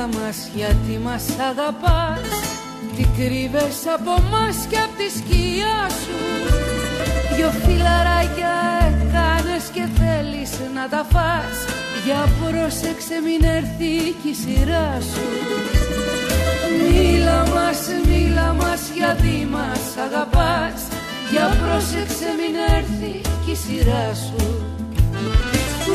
μας 0.00 0.50
γιατί 0.54 1.00
μας 1.04 1.24
αγαπάς. 1.50 2.28
Τι 2.96 3.04
κρύβες 3.18 3.78
από 3.94 4.22
μας 4.30 4.56
και 4.70 4.76
απ' 4.76 4.96
τη 4.98 5.08
σκιά 5.18 5.78
σου. 6.00 6.18
Δυο 7.34 7.50
φιλαράκια 7.50 8.56
έκανες 8.88 9.64
και 9.74 9.84
θέλεις 9.98 10.50
να 10.74 10.88
τα 10.88 11.06
φας. 11.12 11.56
Για 12.04 12.22
πρόσεξε 12.40 13.16
μην 13.24 13.48
έρθει 13.58 13.94
και 14.22 14.28
η 14.28 14.34
σειρά 14.42 14.90
σου. 15.10 15.26
Μίλα 16.80 17.40
μας, 17.54 17.80
μίλα 18.08 18.52
μας 18.52 18.82
γιατί 18.94 19.48
μας 19.54 19.82
αγαπάς. 20.06 20.80
Για 21.30 21.46
πρόσεξε 21.60 22.28
μην 22.38 22.54
έρθει 22.76 23.20
και 23.44 23.50
η 23.50 23.54
σειρά 23.64 24.14
σου 24.14 24.63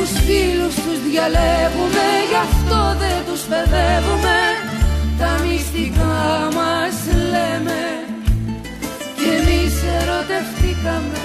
τους 0.00 0.12
φίλους 0.26 0.74
τους 0.84 0.98
διαλέγουμε 1.08 2.06
Γι' 2.30 2.40
αυτό 2.48 2.80
δεν 3.02 3.18
τους 3.26 3.42
παιδεύουμε 3.50 4.38
Τα 5.20 5.32
μυστικά 5.44 6.20
μας 6.56 6.96
λέμε 7.32 7.80
Κι 9.18 9.28
εμείς 9.38 9.74
ερωτευτήκαμε 9.98 11.18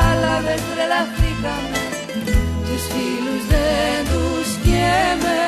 Αλλά 0.00 0.34
δεν 0.46 0.60
τρελαθήκαμε. 0.70 1.82
Τους 2.66 2.84
φίλους 2.92 3.42
δεν 3.52 3.98
τους 4.10 4.48
καίμε 4.66 5.42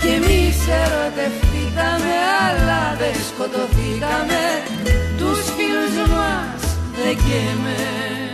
Κι 0.00 0.10
εμείς 0.18 0.58
ερωτευτήκαμε 0.82 2.14
Αλλά 2.44 2.82
δεν 3.00 3.16
σκοτωθήκαμε. 3.28 4.42
Τους 5.18 5.40
φίλους 5.56 5.94
μας 6.12 6.60
δεν 6.96 7.14
καίμε 7.24 8.29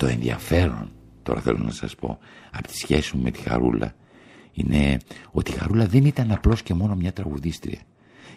Το 0.00 0.06
ενδιαφέρον, 0.06 0.90
τώρα 1.22 1.40
θέλω 1.40 1.58
να 1.58 1.70
σας 1.70 1.94
πω, 1.94 2.18
από 2.50 2.66
τη 2.66 2.76
σχέση 2.76 3.16
μου 3.16 3.22
με 3.22 3.30
τη 3.30 3.40
Χαρούλα, 3.40 3.94
είναι 4.52 4.98
ότι 5.30 5.50
η 5.50 5.54
Χαρούλα 5.54 5.86
δεν 5.86 6.04
ήταν 6.04 6.32
απλώς 6.32 6.62
και 6.62 6.74
μόνο 6.74 6.94
μια 6.94 7.12
τραγουδίστρια. 7.12 7.78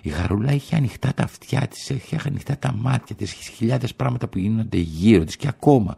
Η 0.01 0.09
Χαρούλα 0.09 0.51
είχε 0.51 0.75
ανοιχτά 0.75 1.13
τα 1.13 1.23
αυτιά 1.23 1.67
της, 1.67 1.89
είχε 1.89 2.19
ανοιχτά 2.25 2.57
τα 2.57 2.73
μάτια 2.73 3.15
της, 3.15 3.31
είχε 3.31 3.51
χιλιάδες 3.51 3.95
πράγματα 3.95 4.27
που 4.27 4.37
γίνονται 4.37 4.77
γύρω 4.77 5.23
της 5.23 5.35
και 5.35 5.47
ακόμα. 5.47 5.95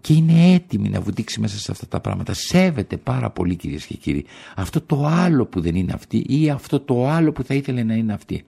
Και 0.00 0.12
είναι 0.12 0.52
έτοιμη 0.54 0.88
να 0.88 1.00
βουτήξει 1.00 1.40
μέσα 1.40 1.58
σε 1.58 1.70
αυτά 1.70 1.88
τα 1.88 2.00
πράγματα. 2.00 2.34
Σέβεται 2.34 2.96
πάρα 2.96 3.30
πολύ 3.30 3.56
κυρίες 3.56 3.86
και 3.86 3.94
κύριοι 3.94 4.24
αυτό 4.56 4.80
το 4.80 5.06
άλλο 5.06 5.46
που 5.46 5.60
δεν 5.60 5.74
είναι 5.74 5.92
αυτή 5.92 6.24
ή 6.28 6.50
αυτό 6.50 6.80
το 6.80 7.08
άλλο 7.08 7.32
που 7.32 7.42
θα 7.42 7.54
ήθελε 7.54 7.82
να 7.82 7.94
είναι 7.94 8.12
αυτή. 8.12 8.44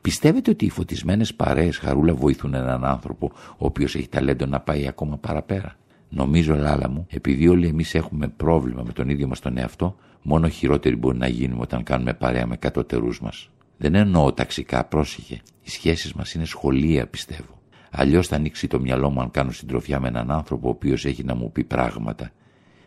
Πιστεύετε 0.00 0.50
ότι 0.50 0.64
οι 0.64 0.70
φωτισμένες 0.70 1.34
παρέες 1.34 1.76
Χαρούλα 1.76 2.14
βοηθούν 2.14 2.54
έναν 2.54 2.84
άνθρωπο 2.84 3.32
ο 3.34 3.66
οποίος 3.66 3.94
έχει 3.94 4.08
ταλέντο 4.08 4.46
να 4.46 4.60
πάει 4.60 4.88
ακόμα 4.88 5.16
παραπέρα; 5.16 5.78
Νομίζω, 6.12 6.54
Λάλα 6.54 6.88
μου, 6.88 7.06
επειδή 7.10 7.48
όλοι 7.48 7.66
εμείς 7.66 7.94
έχουμε 7.94 8.28
πρόβλημα 8.28 8.82
με 8.82 8.92
τον 8.92 9.08
ίδιο 9.08 9.26
μας 9.26 9.40
τον 9.40 9.56
εαυτό, 9.58 9.96
μόνο 10.22 10.48
χειρότεροι 10.48 10.96
μπορεί 10.96 11.18
να 11.18 11.28
γίνουμε 11.28 11.60
όταν 11.60 11.82
κάνουμε 11.82 12.14
παρέα 12.14 12.46
με 12.46 12.56
κατώτερούς 12.56 13.20
μας. 13.20 13.50
Δεν 13.76 13.94
εννοώ 13.94 14.32
ταξικά, 14.32 14.84
πρόσεχε. 14.84 15.40
Οι 15.62 15.70
σχέσεις 15.70 16.12
μας 16.12 16.34
είναι 16.34 16.44
σχολεία, 16.44 17.06
πιστεύω. 17.06 17.60
Αλλιώς 17.90 18.28
θα 18.28 18.36
ανοίξει 18.36 18.66
το 18.66 18.80
μυαλό 18.80 19.10
μου 19.10 19.20
αν 19.20 19.30
κάνω 19.30 19.50
συντροφιά 19.50 20.00
με 20.00 20.08
έναν 20.08 20.30
άνθρωπο 20.30 20.66
ο 20.66 20.70
οποίος 20.70 21.04
έχει 21.04 21.24
να 21.24 21.34
μου 21.34 21.52
πει 21.52 21.64
πράγματα. 21.64 22.30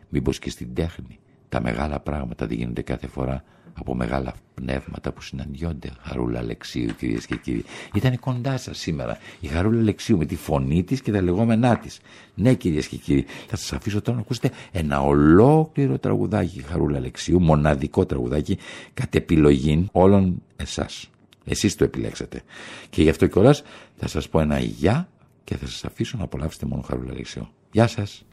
Μήπως 0.10 0.40
και 0.40 0.50
στην 0.50 0.74
τέχνη. 0.74 1.20
Τα 1.50 1.62
μεγάλα 1.62 2.00
πράγματα 2.00 2.48
δεν 2.48 2.58
γίνονται 2.58 2.82
κάθε 2.82 3.08
φορά 3.08 3.44
από 3.74 3.96
μεγάλα 3.96 4.34
πνεύματα 4.54 5.12
που 5.12 5.22
συναντιόνται. 5.22 5.92
Χαρούλα 6.02 6.40
Αλεξίου, 6.40 6.96
κυρίες 6.98 7.26
και 7.26 7.36
κύριοι. 7.36 7.64
Ήταν 7.94 8.20
κοντά 8.20 8.58
σας 8.58 8.78
σήμερα 8.78 9.18
η 9.40 9.48
Χαρούλα 9.48 9.80
Αλεξίου 9.80 10.18
με 10.18 10.26
τη 10.26 10.36
φωνή 10.36 10.84
της 10.84 11.02
και 11.02 11.12
τα 11.12 11.22
λεγόμενά 11.22 11.78
της. 11.78 12.00
Ναι, 12.36 12.54
κυρίες 12.54 12.88
και 12.88 12.98
κύριοι, 12.98 13.26
θα 13.48 13.56
σας 13.56 13.74
αφήσω 13.74 14.02
τώρα 14.02 14.18
να 14.18 14.24
ακούσετε 14.24 14.52
ένα 14.72 15.02
ολόκληρο 15.02 16.00
τραγουδάκι 16.00 16.62
Χαρούλα 16.62 16.98
Αλεξίου, 16.98 17.42
μοναδικό 17.42 18.06
τραγουδάκι, 18.06 18.58
κατ' 18.94 19.16
επιλογή 19.16 19.88
όλων 19.92 20.42
εσάς. 20.56 21.08
Εσείς 21.46 21.76
το 21.76 21.84
επιλέξατε. 21.84 22.42
Και 22.90 23.02
γι' 23.02 23.10
αυτό 23.10 23.28
κιόλας 23.28 23.64
θα 23.96 24.08
σας 24.08 24.30
πω 24.30 24.40
ένα 24.40 24.60
γεια 24.60 25.08
και 25.44 25.56
θα 25.56 25.66
σας 25.66 25.86
αφήσω 25.86 26.18
να 26.18 26.24
απολαύσετε 26.24 26.66
μόνο 26.66 26.82
Χαρούλα 26.82 27.12
Αλεξίου. 27.12 27.48
Γεια 27.72 27.88
σας. 27.88 28.26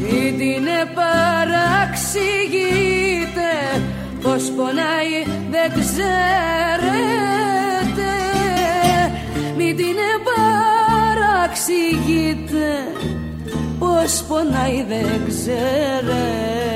μην 0.00 0.38
την 0.38 0.64
παραξηγείτε 0.94 1.90
πως 4.22 4.50
πονάει 4.56 5.24
δεν 5.50 5.70
ξέρετε. 5.70 6.10
Μην 9.56 9.76
την 9.76 9.96
εξηγείτε 11.50 12.68
πως 13.78 14.24
πονάει 14.28 14.84
δεν 14.88 15.20
ξέρετε 15.28 16.69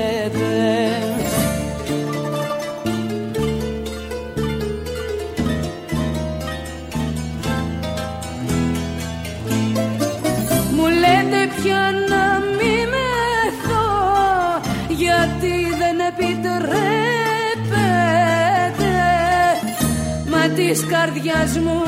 της 20.75 20.85
καρδιάς 20.85 21.57
μου 21.57 21.81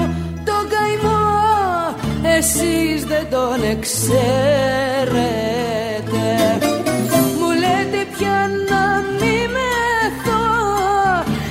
τον 0.46 0.64
καημό. 0.74 1.26
Εσείς 2.38 3.04
δεν 3.06 3.26
τον 3.30 3.64
εξαίρετε. 3.72 4.16
Μου 7.40 7.50
λέτε 7.64 8.02
πια 8.18 8.50
να 8.70 8.84
μη 9.20 9.38
μεθώ 9.56 10.48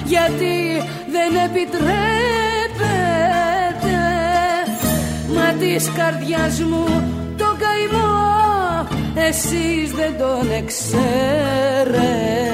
γιατί 0.05 0.57
δεν 1.14 1.30
επιτρέπετε. 1.45 1.95
Μα 5.34 5.49
της 5.59 5.91
καρδιάς 5.97 6.61
μου 6.61 6.84
το 7.37 7.57
καημό 7.59 8.14
εσείς 9.28 9.91
δεν 9.93 10.18
τον 10.18 10.51
εξαίρετε 10.59 12.45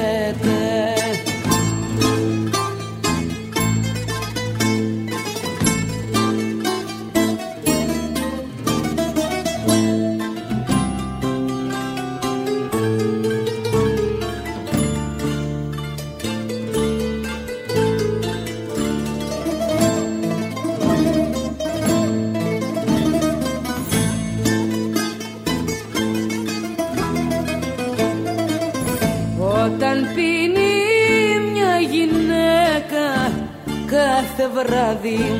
κάθε 34.93 35.32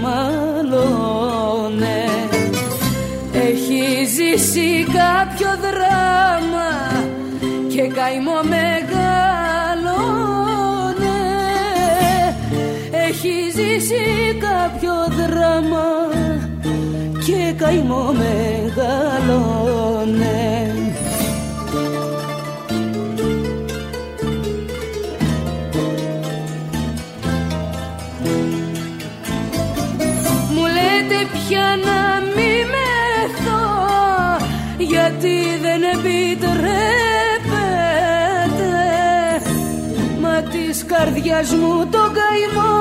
καρδιάς 41.33 41.53
μου 41.53 41.87
το 41.91 42.11
καημό 42.17 42.75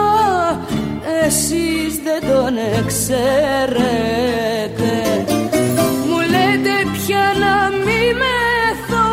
εσείς 1.25 1.93
δεν 2.05 2.21
τον 2.21 2.55
εξαίρετε 2.79 3.35
μου 6.09 6.19
λέτε 6.21 6.75
πια 6.93 7.27
να 7.41 7.55
μη 7.85 8.03
μεθώ 8.21 9.11